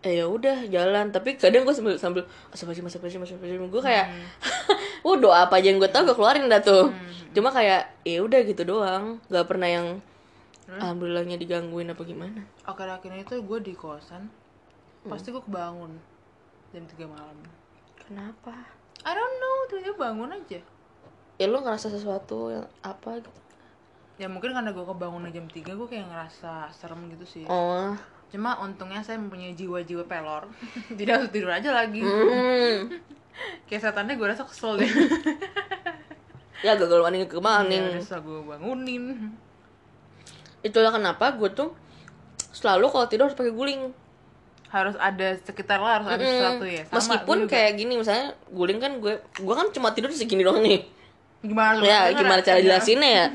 eh 0.07 0.23
ya 0.23 0.25
udah 0.31 0.71
jalan. 0.71 1.11
Tapi 1.11 1.35
kadang 1.35 1.67
gue 1.67 1.75
sambil 1.75 1.99
sambil 1.99 2.23
astagfirullahaladzim 2.55 2.87
astagfirullahaladzim 2.87 3.35
astagfirullahaladzim 3.35 3.75
gue 3.75 3.83
kayak 3.83 4.05
wah 5.05 5.15
doa 5.19 5.37
apa 5.43 5.59
aja 5.59 5.67
yang 5.67 5.83
gue 5.83 5.91
tau 5.91 6.07
gue 6.07 6.15
keluarin 6.15 6.47
dah 6.47 6.63
tuh. 6.63 6.95
Cuma 7.35 7.51
kayak 7.51 7.91
ya 8.07 8.23
udah 8.23 8.39
gitu 8.47 8.63
doang. 8.63 9.19
Nggak 9.27 9.45
pernah 9.51 9.67
yang 9.67 9.87
alhamdulillahnya 10.67 11.35
digangguin 11.39 11.91
apa 11.91 12.03
gimana. 12.03 12.43
Akhir-akhir 12.63 13.11
ini 13.11 13.23
tuh 13.23 13.39
gue 13.39 13.59
di 13.63 13.71
kosan, 13.71 14.27
pasti 15.07 15.31
gue 15.31 15.39
kebangun 15.39 15.95
jam 16.75 16.83
3 16.83 17.07
malam. 17.07 17.37
kenapa? 17.95 18.51
I 19.07 19.11
don't 19.15 19.35
know, 19.39 19.55
tiba-tiba 19.71 19.95
bangun 19.95 20.31
aja. 20.35 20.59
ya 21.37 21.45
lu 21.47 21.63
ngerasa 21.63 21.87
sesuatu 21.87 22.51
yang 22.51 22.67
apa 22.83 23.23
gitu? 23.23 23.31
Ya 24.17 24.27
mungkin 24.27 24.51
karena 24.51 24.75
gue 24.75 24.83
kebangun 24.83 25.29
jam 25.31 25.47
3 25.47 25.55
gue 25.55 25.87
kayak 25.87 26.07
ngerasa 26.11 26.67
serem 26.75 27.07
gitu 27.15 27.23
sih. 27.23 27.43
oh 27.47 27.95
Cuma 28.27 28.59
untungnya 28.59 28.99
saya 28.99 29.15
mempunyai 29.15 29.53
jiwa-jiwa 29.53 30.03
pelor. 30.03 30.47
Jadi 30.97 31.07
harus 31.07 31.29
tidur 31.29 31.49
aja 31.49 31.69
lagi. 31.71 32.01
hmm. 32.01 32.91
Kayak 33.69 33.81
setannya 33.85 34.15
gue 34.15 34.27
rasa 34.27 34.43
kesel 34.43 34.77
deh. 34.77 34.89
ya 36.65 36.73
gagal 36.73 36.99
maning 36.99 37.29
ke 37.29 37.37
maning 37.37 37.93
rasa 37.93 38.17
gue 38.17 38.41
bangunin. 38.41 39.29
itulah 40.59 40.89
kenapa 40.89 41.29
gue 41.31 41.53
tuh 41.53 41.69
selalu 42.49 42.89
kalau 42.89 43.05
tidur 43.05 43.29
harus 43.29 43.37
pakai 43.37 43.53
guling 43.53 43.93
Harus 44.67 44.97
ada 44.97 45.37
sekitar 45.39 45.79
lah, 45.79 46.01
harus 46.01 46.09
ada 46.09 46.19
Mm. 46.19 46.27
sesuatu 46.27 46.65
ya. 46.65 46.83
Sama, 46.83 46.95
meskipun 46.97 47.37
kayak 47.45 47.71
gini 47.77 47.93
misalnya 47.95 48.33
guling 48.49 48.81
kan 48.81 48.97
gue 48.97 49.15
gue 49.21 49.53
kan 49.55 49.69
cuma 49.69 49.93
tidur 49.93 50.09
segini 50.09 50.41
doang 50.41 50.59
nih 50.59 50.81
gimana 51.39 51.77
ya 51.79 52.09
gimana 52.11 52.41
cara 52.41 52.57
jelasinnya 52.57 53.07
ya 53.07 53.25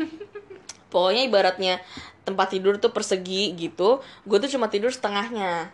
pokoknya 0.91 1.23
ibaratnya 1.25 1.79
tempat 2.23 2.55
tidur 2.55 2.79
tuh 2.79 2.95
persegi 2.95 3.51
gitu 3.59 3.99
gue 4.25 4.39
tuh 4.39 4.51
cuma 4.51 4.71
tidur 4.71 4.91
setengahnya. 4.91 5.71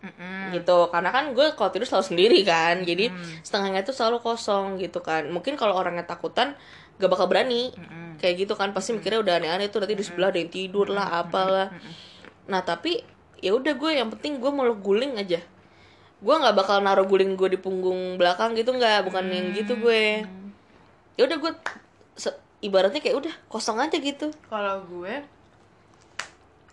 Mm-mm. 0.00 0.56
gitu 0.56 0.88
karena 0.88 1.12
kan 1.12 1.36
gue 1.36 1.52
kalau 1.52 1.68
tidur 1.68 1.84
selalu 1.84 2.06
sendiri 2.08 2.40
kan 2.40 2.80
jadi 2.88 3.12
setengahnya 3.44 3.84
tuh 3.84 3.92
selalu 3.92 4.24
kosong 4.24 4.80
gitu 4.80 5.04
kan. 5.04 5.28
Mungkin 5.28 5.60
kalau 5.60 5.76
orangnya 5.76 6.08
takutan 6.08 6.56
gak 6.96 7.10
bakal 7.12 7.28
berani. 7.28 7.68
Kayak 8.16 8.48
gitu 8.48 8.52
kan 8.56 8.72
pasti 8.72 8.96
mikirnya 8.96 9.20
udah 9.20 9.34
aneh-aneh 9.36 9.68
tuh 9.68 9.84
nanti 9.84 9.92
di 9.92 10.00
sebelah 10.00 10.32
ada 10.32 10.40
yang 10.40 10.48
tidur 10.48 10.88
lah 10.88 11.20
apalah. 11.20 11.68
Nah 12.48 12.64
tapi 12.64 13.04
ya 13.40 13.52
udah 13.52 13.76
gue 13.76 13.90
yang 13.92 14.08
penting 14.08 14.40
gue 14.40 14.48
mau 14.48 14.64
guling 14.72 15.20
aja. 15.20 15.40
Gue 16.20 16.34
nggak 16.36 16.56
bakal 16.56 16.80
naruh 16.80 17.04
guling 17.04 17.36
gue 17.36 17.48
di 17.52 17.60
punggung 17.60 18.16
belakang 18.16 18.56
gitu 18.56 18.72
nggak 18.72 19.04
bukan 19.04 19.28
yang 19.28 19.52
gitu 19.52 19.76
gue. 19.76 20.24
Ya 21.16 21.28
udah 21.28 21.36
gue 21.36 21.52
se- 22.16 22.40
ibaratnya 22.60 23.00
kayak 23.00 23.20
udah 23.20 23.34
kosong 23.48 23.76
aja 23.76 23.96
gitu. 23.96 24.32
Kalau 24.48 24.80
gue 24.88 25.39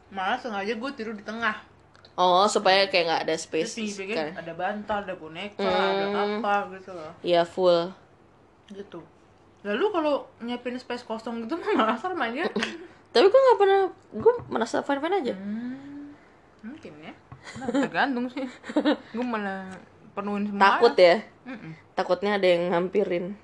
malah 0.10 0.36
sengaja 0.36 0.72
gue 0.72 0.92
tidur 0.94 1.12
di 1.12 1.22
tengah. 1.22 1.56
oh 2.14 2.46
supaya 2.46 2.86
kayak 2.86 3.06
nggak 3.06 3.22
ada 3.24 3.36
Terus 3.36 3.44
space 3.44 3.72
pinggir-pinggir 3.76 4.16
kan 4.16 4.28
ada 4.36 4.54
bantal, 4.54 4.98
ada 5.04 5.14
boneka, 5.14 5.60
Hmm. 5.60 5.92
ada 5.92 6.06
apa 6.34 6.54
gitu 6.74 6.92
loh. 6.92 7.12
ya 7.22 7.42
full 7.44 7.94
Gitu. 8.68 9.00
Lalu 9.62 9.86
kalau 9.90 10.14
nyiapin 10.40 10.76
space 10.76 11.02
kosong 11.02 11.42
gitu 11.42 11.56
mah 11.62 11.72
malah 11.78 11.96
serem 11.96 12.18
aja. 12.20 12.44
tapi 13.14 13.26
gue 13.26 13.40
nggak 13.40 13.58
pernah 13.58 13.82
gue 14.12 14.34
merasa 14.48 14.82
fine 14.82 15.00
fine 15.00 15.16
aja 15.18 15.34
hmm, 15.34 16.06
mungkin 16.62 16.94
ya. 17.00 17.14
Nah, 17.56 17.68
tergantung 17.70 18.28
sih. 18.28 18.44
gue 19.16 19.26
malah 19.26 19.72
penuhin 20.12 20.48
semua. 20.48 20.62
takut 20.62 20.94
ya 20.94 21.22
Mm-mm. 21.44 21.72
takutnya 21.94 22.36
ada 22.36 22.44
yang 22.46 22.70
ngampirin 22.70 23.38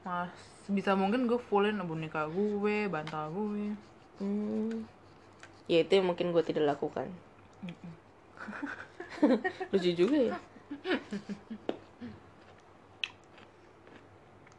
Mas, 0.00 0.30
bisa 0.66 0.92
mungkin 0.92 1.24
gue 1.24 1.40
fullin 1.40 1.80
boneka 1.80 2.28
gue, 2.28 2.86
bantal 2.86 3.32
gue. 3.32 3.72
hmm. 4.18 4.84
Ya 5.64 5.80
itu 5.80 5.92
yang 5.96 6.06
mungkin 6.08 6.30
gue 6.30 6.42
tidak 6.44 6.76
lakukan. 6.76 7.08
Lucu 9.72 9.90
juga 9.96 10.16
ya. 10.20 10.34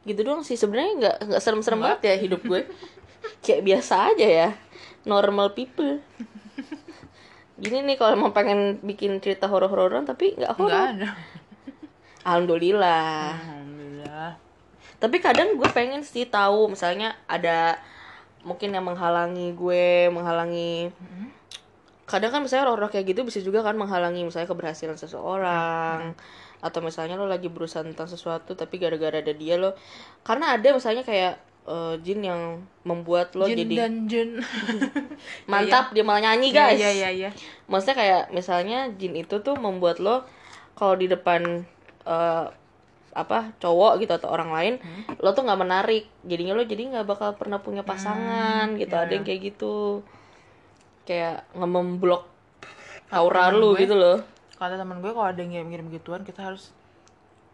Gitu 0.06 0.22
doang 0.22 0.42
sih. 0.42 0.58
Sebenarnya 0.58 0.94
nggak 0.98 1.16
nggak 1.30 1.42
serem-serem 1.42 1.82
banget 1.82 2.00
ya 2.10 2.16
hidup 2.18 2.42
gue. 2.46 2.66
Kayak 3.46 3.62
biasa 3.66 4.14
aja 4.14 4.28
ya. 4.28 4.50
Normal 5.06 5.54
people. 5.54 6.02
Gini 7.56 7.86
nih 7.86 7.96
kalau 7.96 8.18
emang 8.18 8.34
pengen 8.34 8.82
bikin 8.82 9.22
cerita 9.22 9.46
horor-hororan 9.48 10.04
tapi 10.04 10.34
nggak 10.34 10.54
horor. 10.58 10.98
Alhamdulillah. 12.26 13.38
Alhamdulillah. 13.38 14.42
tapi 14.96 15.20
kadang 15.20 15.60
gue 15.60 15.70
pengen 15.76 16.02
sih 16.02 16.26
tahu 16.26 16.72
misalnya 16.72 17.20
ada 17.28 17.78
mungkin 18.46 18.70
yang 18.72 18.86
menghalangi 18.86 19.58
gue 19.58 20.14
menghalangi 20.14 20.94
kadang 22.06 22.30
kan 22.30 22.42
misalnya 22.46 22.70
horor 22.70 22.94
kayak 22.94 23.10
gitu 23.10 23.26
bisa 23.26 23.42
juga 23.42 23.66
kan 23.66 23.74
menghalangi 23.74 24.22
misalnya 24.22 24.46
keberhasilan 24.46 24.94
seseorang 24.94 26.14
atau 26.62 26.80
misalnya 26.86 27.18
lo 27.18 27.26
lagi 27.26 27.50
berusaha 27.50 27.82
tentang 27.82 28.06
sesuatu 28.06 28.54
tapi 28.54 28.78
gara-gara 28.78 29.18
ada 29.22 29.34
dia 29.34 29.58
lo 29.58 29.74
karena 30.22 30.54
ada 30.54 30.70
misalnya 30.70 31.02
kayak 31.02 31.42
eh, 31.66 31.96
jin 32.06 32.22
yang 32.22 32.42
membuat 32.86 33.34
lo 33.34 33.50
Jin 33.50 33.58
jadi 33.66 33.74
dan 33.74 33.94
jin. 34.06 34.30
mantap 35.52 35.94
dia 35.98 36.06
malah 36.06 36.22
nyanyi 36.22 36.54
guys 36.54 36.78
Iya, 36.78 36.92
iya, 36.94 37.10
iya. 37.10 37.30
maksudnya 37.66 37.98
kayak 37.98 38.24
misalnya 38.30 38.94
jin 39.02 39.18
itu 39.18 39.42
tuh 39.42 39.58
membuat 39.58 39.98
lo 39.98 40.22
kalau 40.78 40.94
di 40.94 41.10
depan 41.10 41.66
eh, 42.06 42.46
apa 43.16 43.56
cowok 43.58 44.04
gitu 44.04 44.12
atau 44.12 44.28
orang 44.28 44.52
lain 44.52 44.74
lo 45.18 45.32
tuh 45.32 45.48
nggak 45.48 45.58
menarik. 45.58 46.04
Jadinya 46.22 46.52
lo 46.52 46.68
jadi 46.68 46.84
nggak 46.92 47.08
bakal 47.08 47.32
pernah 47.40 47.58
punya 47.58 47.82
pasangan 47.82 48.76
gitu. 48.76 48.92
Ada 48.92 49.12
yang 49.12 49.24
kayak 49.24 49.42
gitu. 49.42 50.04
Kayak 51.08 51.48
ngemblok 51.56 52.28
aura 53.10 53.48
temen 53.48 53.64
lu 53.64 53.70
gue- 53.72 53.88
gitu 53.88 53.96
loh. 53.96 54.20
Kata 54.56 54.76
teman 54.76 55.00
gue 55.00 55.12
kalau 55.12 55.32
ada 55.32 55.40
yang 55.40 55.68
ngirim 55.68 55.88
gituan 55.90 56.22
kita 56.22 56.44
harus 56.44 56.76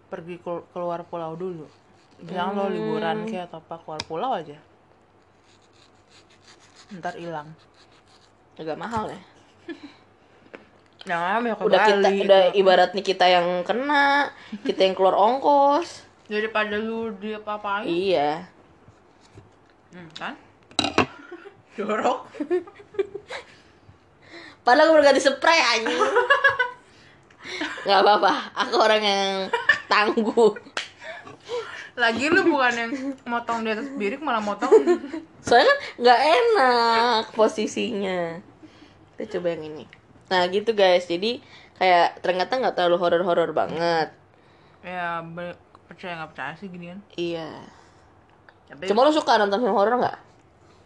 pergi 0.10 0.42
kelu- 0.42 0.66
keluar 0.74 1.06
pulau 1.06 1.38
dulu. 1.38 1.70
Bilang 2.18 2.54
lo 2.54 2.66
liburan 2.68 3.26
kayak 3.26 3.50
atau 3.50 3.62
apa 3.62 3.78
keluar 3.80 4.02
pulau 4.04 4.34
aja. 4.34 4.58
Ntar 6.92 7.16
hilang. 7.16 7.50
agak 8.60 8.78
mahal 8.78 9.10
ya 9.10 9.18
Ke 11.02 11.66
udah 11.66 11.80
kita 11.82 12.10
Bali. 12.14 12.22
udah 12.30 12.42
ibaratnya 12.54 13.02
kita 13.02 13.26
yang 13.26 13.66
kena 13.66 14.30
kita 14.62 14.86
yang 14.86 14.94
keluar 14.94 15.18
ongkos. 15.18 16.06
Daripada 16.30 16.78
lu 16.78 17.10
dia 17.18 17.42
apa-apain 17.42 17.90
iya. 17.90 18.46
Hmm, 19.90 20.08
kan? 20.14 20.38
Jorok. 21.76 22.30
Padahal 24.62 24.94
gue 24.94 24.96
udah 25.02 25.08
ganti 25.10 25.22
spray 25.26 25.60
anjing. 25.74 26.02
Nggak 27.82 28.00
apa-apa 28.06 28.34
aku 28.54 28.76
orang 28.78 29.02
yang 29.02 29.30
tangguh. 29.90 30.54
Lagi 31.98 32.30
lu 32.30 32.46
bukan 32.46 32.74
yang 32.78 32.92
motong 33.26 33.66
di 33.66 33.74
atas 33.74 33.90
birik 33.98 34.22
malah 34.22 34.40
motong. 34.40 34.70
Soalnya 35.42 35.66
kan 35.66 35.78
nggak 35.98 36.22
enak 36.30 37.24
posisinya. 37.34 38.38
Kita 39.18 39.38
coba 39.38 39.58
yang 39.58 39.66
ini 39.66 40.01
nah 40.32 40.48
gitu 40.48 40.72
guys. 40.72 41.06
Jadi 41.06 41.44
kayak 41.76 42.24
ternyata 42.24 42.56
nggak 42.56 42.76
terlalu 42.80 42.98
horor-horor 42.98 43.52
banget. 43.52 44.16
Ya 44.82 45.20
percaya 45.92 46.24
nggak 46.24 46.32
percaya 46.32 46.54
sih 46.56 46.72
gini 46.72 46.96
kan 46.96 47.00
iya. 47.20 47.52
Tapi 48.72 48.88
cuma 48.88 49.04
lo 49.04 49.12
suka 49.12 49.36
nonton 49.36 49.60
film 49.60 49.76
horor 49.76 50.00
nggak? 50.00 50.18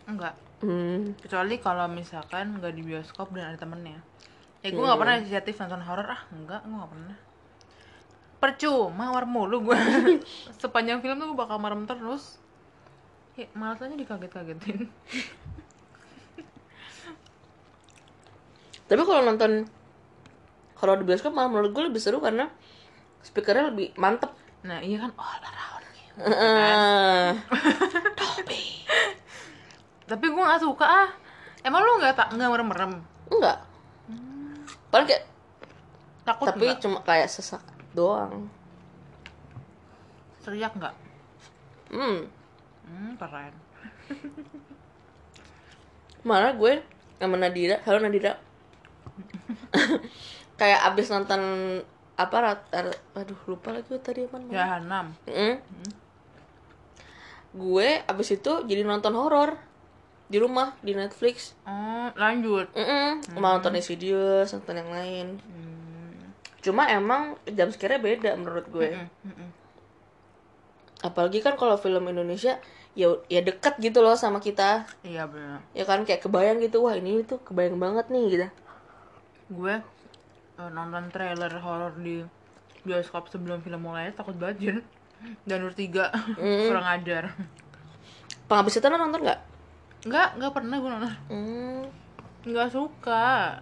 Enggak 0.09 0.33
hmm. 0.65 1.21
kecuali 1.21 1.61
kalau 1.61 1.85
misalkan 1.85 2.57
nggak 2.57 2.73
di 2.73 2.81
bioskop 2.81 3.29
dan 3.37 3.53
ada 3.53 3.61
temennya. 3.61 4.01
Ya 4.65 4.73
gue 4.73 4.81
nggak 4.81 4.97
pernah 4.97 5.15
inisiatif 5.21 5.61
nonton 5.61 5.85
horor. 5.85 6.07
Ah 6.09 6.21
enggak 6.33 6.65
gue 6.65 6.73
nggak 6.73 6.91
pernah. 6.91 7.17
Percuma 8.41 9.05
war 9.13 9.25
mulu 9.29 9.71
gue 9.71 9.77
sepanjang 10.61 11.05
film 11.05 11.21
tuh 11.21 11.27
gue 11.33 11.37
bakal 11.37 11.61
merem 11.61 11.85
terus. 11.85 12.41
Ya 13.37 13.45
malas 13.53 13.83
aja 13.83 13.93
dikaget-kagetin 13.93 14.87
tapi 18.85 19.01
kalau 19.01 19.21
nonton 19.25 19.65
horor 20.77 21.01
di 21.01 21.05
bioskop 21.07 21.33
malah 21.33 21.49
menurut 21.49 21.71
gue 21.73 21.83
lebih 21.89 22.01
seru 22.01 22.21
karena 22.21 22.45
speakernya 23.25 23.73
lebih 23.73 23.97
mantep. 23.97 24.29
Nah 24.61 24.77
iya 24.85 25.01
kan? 25.01 25.11
Oh 25.17 25.35
larawan 25.41 25.83
Heeh. 26.15 27.27
Dolby. 28.15 28.63
tapi 30.05 30.25
gue 30.29 30.43
nggak 30.45 30.61
suka 30.61 30.85
ah. 30.85 31.09
Emang 31.65 31.81
lu 31.81 31.97
nggak 31.97 32.13
tak 32.13 32.27
nggak 32.37 32.49
merem 32.53 32.67
merem 32.69 32.93
enggak. 33.33 33.57
Paling 34.93 35.07
kayak 35.09 35.23
takut 36.21 36.45
tapi 36.53 36.65
nggak? 36.69 36.79
cuma 36.85 36.97
kayak 37.01 37.27
sesak 37.27 37.65
doang. 37.97 38.45
Teriak 40.45 40.77
nggak? 40.77 40.95
Hmm. 41.89 42.29
Hmm 42.85 43.11
keren. 43.17 43.53
Malah 46.21 46.53
gue 46.53 46.85
sama 47.17 47.41
Nadira 47.41 47.81
halo 47.81 47.97
Nadira 47.97 48.44
kayak 50.59 50.81
abis 50.87 51.11
nonton 51.11 51.41
apa 52.15 52.37
rat, 52.39 52.61
rat- 52.71 53.03
aduh 53.11 53.35
lupa 53.45 53.75
lagi 53.75 53.91
tadi 53.99 54.23
apa 54.23 54.39
namanya. 54.39 54.55
Ya 54.55 54.65
enam 54.79 55.05
Mm. 55.27 55.55
gue 57.55 57.89
abis 58.03 58.35
itu 58.35 58.51
jadi 58.67 58.83
nonton 58.83 59.15
horor 59.15 59.55
di 60.27 60.41
rumah 60.41 60.75
di 60.81 60.91
Netflix. 60.91 61.55
Oh 61.63 62.11
lanjut. 62.15 62.67
Mm-mm. 62.75 63.39
mau 63.39 63.55
nonton 63.55 63.75
Insidious 63.75 64.51
nonton 64.51 64.75
yang 64.75 64.91
lain. 64.91 65.27
Cuma 66.59 66.89
emang 66.89 67.37
jam 67.47 67.69
sekiranya 67.69 68.01
beda 68.01 68.31
menurut 68.35 68.65
gue. 68.67 68.89
Mm-mm. 69.23 69.49
apalagi 71.03 71.37
kan 71.37 71.53
kalau 71.53 71.77
film 71.77 72.09
Indonesia 72.09 72.57
ya 72.97 73.11
ya 73.29 73.43
deket 73.43 73.77
gitu 73.77 74.01
loh 74.01 74.17
sama 74.17 74.41
kita. 74.41 74.87
Iya 75.05 75.27
benar 75.29 75.61
ya 75.71 75.83
kan 75.83 76.01
kayak 76.01 76.23
kebayang 76.25 76.57
gitu 76.59 76.81
wah 76.81 76.95
ini 76.95 77.21
tuh 77.21 77.37
kebayang 77.39 77.77
banget 77.77 78.09
nih 78.09 78.23
gitu 78.31 78.47
gue 79.51 79.75
eh, 80.57 80.69
nonton 80.73 81.09
trailer 81.13 81.51
horor 81.61 81.93
di 82.01 82.25
bioskop 82.85 83.29
sebelum 83.29 83.61
film 83.61 83.81
mulai 83.81 84.13
takut 84.13 84.37
banget 84.37 84.57
Jen 84.61 84.77
Danur 85.47 85.73
3 85.73 86.11
kurang 86.69 86.85
ajar. 86.85 87.33
Penghabis 88.45 88.77
setan 88.77 88.93
lo 88.93 89.01
nonton 89.01 89.25
nggak? 89.25 89.39
Nggak 90.05 90.29
nggak 90.37 90.51
pernah 90.53 90.75
gue 90.77 90.89
nonton. 90.91 91.13
Nggak 92.45 92.69
suka. 92.69 93.57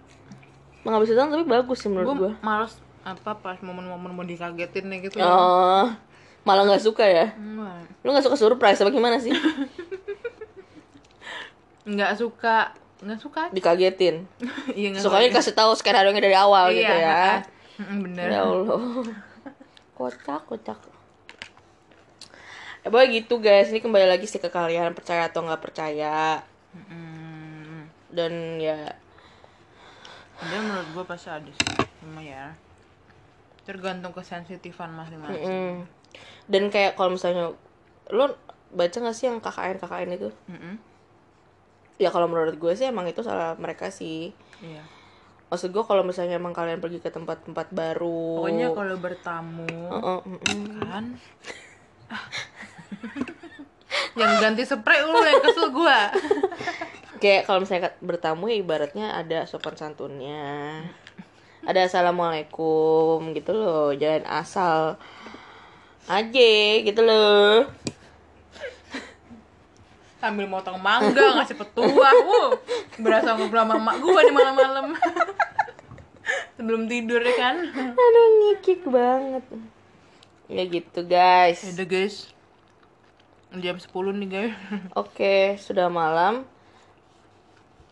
Penghabis 0.84 1.08
setan 1.14 1.32
tapi 1.32 1.46
bagus 1.48 1.78
sih 1.80 1.88
menurut 1.88 2.08
gue 2.10 2.20
gue 2.20 2.32
males 2.44 2.76
apa 3.04 3.36
pas 3.36 3.60
momen-momen 3.60 4.16
mau 4.16 4.24
dikagetin 4.24 4.88
nih 4.88 5.12
gitu 5.12 5.20
oh 5.20 5.92
malah 6.48 6.64
nggak 6.68 6.84
suka 6.84 7.04
ya? 7.04 7.36
Enggak. 7.36 7.84
lu 8.04 8.12
nggak 8.12 8.26
suka 8.28 8.36
surprise 8.40 8.80
apa 8.84 8.92
gimana 8.92 9.20
sih? 9.20 9.32
Nggak 11.84 12.16
suka 12.16 12.72
nggak 13.04 13.20
suka. 13.20 13.42
Dikagetin. 13.56 14.26
Iya 14.72 14.88
nggak 14.96 15.04
sukanya 15.04 15.30
kasih 15.36 15.54
tahu 15.54 15.72
skenario 15.76 16.16
dari 16.16 16.34
awal 16.36 16.72
Iya, 16.72 16.78
gitu 16.80 16.96
ya. 16.96 17.24
Mm, 17.84 17.98
bener. 18.10 18.28
Ya 18.32 18.40
allah. 18.48 18.80
Kocak 19.98 20.42
kocak. 20.50 20.80
Ya 22.84 22.88
pokoknya 22.92 23.10
gitu 23.22 23.40
guys. 23.40 23.70
Ini 23.72 23.80
kembali 23.80 24.08
lagi 24.10 24.26
sih 24.28 24.42
ke 24.42 24.50
kalian 24.50 24.96
percaya 24.98 25.30
atau 25.30 25.44
nggak 25.46 25.62
percaya. 25.62 26.42
Mm, 26.74 27.88
dan 28.12 28.34
ya. 28.58 28.98
Dia 30.44 30.60
menurut 30.60 30.88
gue 30.92 31.04
pasti 31.08 31.30
ada 31.32 31.48
sih 31.48 31.72
cuma 32.04 32.20
ya 32.20 32.52
tergantung 33.64 34.12
kesensitifan 34.12 34.92
masing-masing. 34.92 35.48
Mm. 35.48 35.76
dan 36.52 36.64
kayak 36.68 37.00
kalau 37.00 37.16
misalnya 37.16 37.56
lo 38.12 38.36
baca 38.76 38.98
nggak 39.00 39.16
sih 39.16 39.32
yang 39.32 39.40
KKN 39.40 39.80
KKN 39.80 40.10
itu? 40.20 40.30
Mm-mm. 40.52 40.76
Ya 42.02 42.10
kalau 42.10 42.26
menurut 42.26 42.58
gue 42.58 42.74
sih 42.74 42.90
emang 42.90 43.06
itu 43.06 43.22
salah 43.22 43.54
mereka 43.58 43.94
sih. 43.94 44.34
Iya. 44.62 44.82
Maksud 45.54 45.70
gue 45.70 45.84
kalau 45.86 46.02
misalnya 46.02 46.42
emang 46.42 46.56
kalian 46.56 46.82
pergi 46.82 46.98
ke 46.98 47.14
tempat-tempat 47.14 47.70
baru. 47.70 48.42
Pokoknya 48.42 48.74
kalau 48.74 48.96
bertamu 48.98 49.70
Heeh, 49.70 50.20
mm-mm. 50.26 50.62
kan? 50.82 51.06
Yang 54.18 54.32
ganti 54.42 54.64
spray 54.66 55.02
lu 55.06 55.20
yang 55.22 55.42
kesel 55.42 55.70
gua. 55.74 56.10
Kayak 57.22 57.50
kalau 57.50 57.62
misalnya 57.62 57.94
bertamu 58.02 58.50
ya 58.50 58.58
ibaratnya 58.58 59.14
ada 59.14 59.46
sopan 59.46 59.78
santunnya. 59.78 60.82
Ada 61.64 61.88
assalamualaikum 61.88 63.32
gitu 63.38 63.54
loh. 63.54 63.94
Jangan 63.94 64.26
asal 64.28 64.98
aja 66.10 66.52
gitu 66.84 67.00
loh 67.00 67.72
sambil 70.24 70.48
motong 70.48 70.80
mangga 70.80 71.36
ngasih 71.36 71.60
petuah 71.60 72.16
uh 72.16 72.56
berasa 72.96 73.36
ngobrol 73.36 73.68
sama 73.68 73.76
emak 73.76 73.96
gua 74.00 74.22
di 74.24 74.32
malam-malam. 74.32 74.86
Sebelum 76.56 76.88
tidur 76.88 77.20
ya 77.20 77.36
kan? 77.36 77.60
Aduh 77.76 78.28
ngikik 78.40 78.88
banget. 78.88 79.44
Ya 80.48 80.64
gitu 80.64 81.04
guys. 81.04 81.60
Udah 81.76 81.84
guys. 81.84 82.32
Jam 83.52 83.76
10 83.76 83.92
nih 84.24 84.30
guys. 84.32 84.56
Oke 85.04 85.60
sudah 85.60 85.92
malam. 85.92 86.48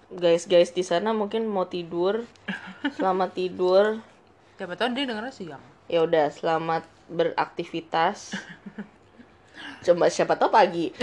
Guys 0.08 0.48
guys 0.48 0.72
di 0.72 0.88
sana 0.88 1.12
mungkin 1.12 1.52
mau 1.52 1.68
tidur. 1.68 2.24
Selamat 2.96 3.36
tidur. 3.36 4.00
Siapa 4.56 4.80
tahu 4.80 4.96
dia 4.96 5.04
dengarnya 5.04 5.36
siang. 5.36 5.64
Ya 5.92 6.08
udah 6.08 6.32
selamat 6.32 6.88
beraktivitas 7.12 8.32
coba 9.82 10.06
siapa 10.14 10.38
tahu 10.38 10.54
pagi. 10.54 10.94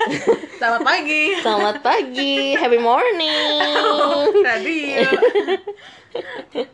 Selamat 0.60 0.82
pagi. 0.86 1.36
Selamat 1.44 1.76
pagi. 1.84 2.56
Happy 2.56 2.80
morning. 2.80 3.60
Radio 4.48 5.04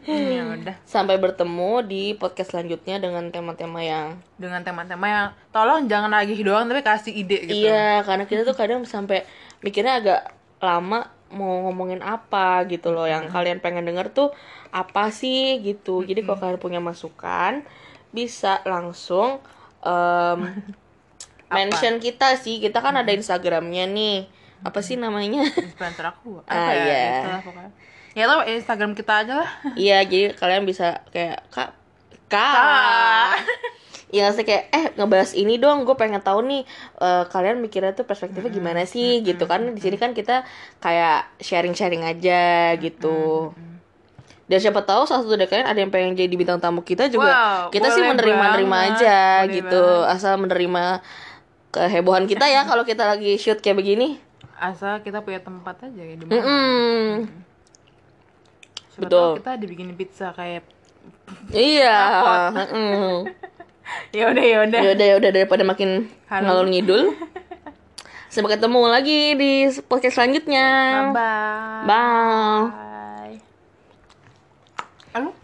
ya 0.06 0.42
udah. 0.54 0.76
Sampai 0.82 1.16
bertemu 1.18 1.86
di 1.86 2.02
podcast 2.18 2.54
selanjutnya 2.54 2.98
dengan 2.98 3.30
tema-tema 3.30 3.80
yang 3.82 4.18
dengan 4.34 4.62
tema-tema 4.66 5.06
yang 5.06 5.28
tolong 5.54 5.86
jangan 5.86 6.10
lagi 6.10 6.34
doang 6.42 6.66
tapi 6.66 6.82
kasih 6.82 7.14
ide 7.14 7.46
gitu. 7.46 7.66
Iya 7.68 8.02
karena 8.02 8.24
kita 8.26 8.42
tuh 8.42 8.56
kadang 8.58 8.82
sampai 8.82 9.22
mikirnya 9.62 10.02
agak 10.02 10.22
lama 10.58 11.10
mau 11.30 11.68
ngomongin 11.70 12.02
apa 12.02 12.66
gitu 12.66 12.90
loh. 12.90 13.06
Yang 13.06 13.30
kalian 13.30 13.58
pengen 13.62 13.86
denger 13.86 14.10
tuh 14.10 14.34
apa 14.74 15.14
sih 15.14 15.62
gitu. 15.62 16.02
Jadi 16.02 16.26
kalau 16.26 16.38
kalian 16.38 16.60
punya 16.60 16.80
masukan 16.82 17.62
bisa 18.10 18.58
langsung 18.66 19.38
em, 19.86 20.38
mention 21.50 21.98
kita 21.98 22.36
sih. 22.36 22.60
Kita 22.60 22.80
kan 22.80 22.96
ada 22.96 23.10
instagramnya 23.10 23.88
nih. 23.88 24.28
Apa 24.64 24.82
sih 24.82 24.98
namanya? 24.98 25.46
Influencer 25.46 26.06
aku. 26.06 26.40
Apa 26.46 26.50
Ah, 26.50 26.72
ya? 26.72 26.84
iya. 26.84 27.02
itulah 27.22 27.42
pokoknya. 27.44 27.70
Ya 28.16 28.24
instagram 28.50 28.92
kita 28.98 29.12
aja 29.22 29.32
lah. 29.44 29.50
Iya 29.78 30.02
jadi 30.02 30.34
kalian 30.34 30.64
bisa 30.66 31.04
kayak 31.14 31.46
kak 31.48 31.70
kak. 32.26 33.32
Iya 34.08 34.32
sih 34.32 34.40
kayak 34.40 34.72
eh 34.72 34.84
ngebahas 34.96 35.36
ini 35.36 35.60
dong, 35.60 35.84
gue 35.84 35.92
pengen 35.92 36.24
tahu 36.24 36.40
nih 36.48 36.64
eh, 36.96 37.24
kalian 37.28 37.60
mikirnya 37.60 37.92
tuh 37.92 38.08
perspektifnya 38.08 38.48
gimana 38.48 38.88
sih? 38.88 39.20
Gitu 39.20 39.44
kan. 39.44 39.60
Di 39.76 39.80
sini 39.84 40.00
kan 40.00 40.16
kita 40.16 40.48
kayak 40.80 41.28
sharing-sharing 41.44 42.00
aja 42.00 42.72
gitu. 42.80 43.52
Dan 44.48 44.64
siapa 44.64 44.80
tahu 44.80 45.04
salah 45.04 45.28
satu 45.28 45.36
dari 45.36 45.44
kalian 45.44 45.68
ada 45.68 45.76
yang 45.76 45.92
pengen 45.92 46.16
jadi 46.16 46.32
bintang 46.32 46.56
tamu 46.56 46.80
kita 46.80 47.12
juga. 47.12 47.28
Wow, 47.28 47.60
kita 47.68 47.92
sih 47.92 48.00
banget, 48.00 48.16
aja 48.96 49.18
boleh 49.44 49.52
gitu, 49.60 49.84
asal 50.08 50.40
menerima 50.40 50.84
kehebohan 51.80 52.26
kita 52.26 52.44
ya 52.44 52.62
kalau 52.62 52.82
kita 52.82 53.06
lagi 53.06 53.34
shoot 53.34 53.58
kayak 53.58 53.78
begini. 53.78 54.18
asal 54.58 54.98
kita 54.98 55.22
punya 55.22 55.38
tempat 55.38 55.86
aja 55.86 56.02
ya 56.02 56.14
di 56.14 56.24
mana 56.24 56.34
Mm-mm. 56.34 57.02
Siapa 58.90 59.02
betul. 59.06 59.22
tahu 59.30 59.38
kita 59.38 59.52
dibikin 59.56 59.88
pizza 59.94 60.28
kayak 60.32 60.66
Iya. 61.48 62.00
mm-mm. 62.50 63.22
ya 64.16 64.24
udah 64.26 64.44
ya 64.44 64.58
udah 64.64 64.80
ya 64.80 64.90
udah 64.92 65.06
ya 65.06 65.14
udah 65.16 65.30
daripada 65.30 65.62
makin 65.62 65.90
ngalor 66.26 66.66
ngidul 66.66 67.14
sampai 68.32 68.58
ketemu 68.58 68.80
lagi 68.84 69.20
di 69.34 69.52
podcast 69.82 70.18
selanjutnya 70.18 70.66
bye 71.08 71.86
bye 71.86 72.66
bye 72.68 73.34
Halo? 75.08 75.30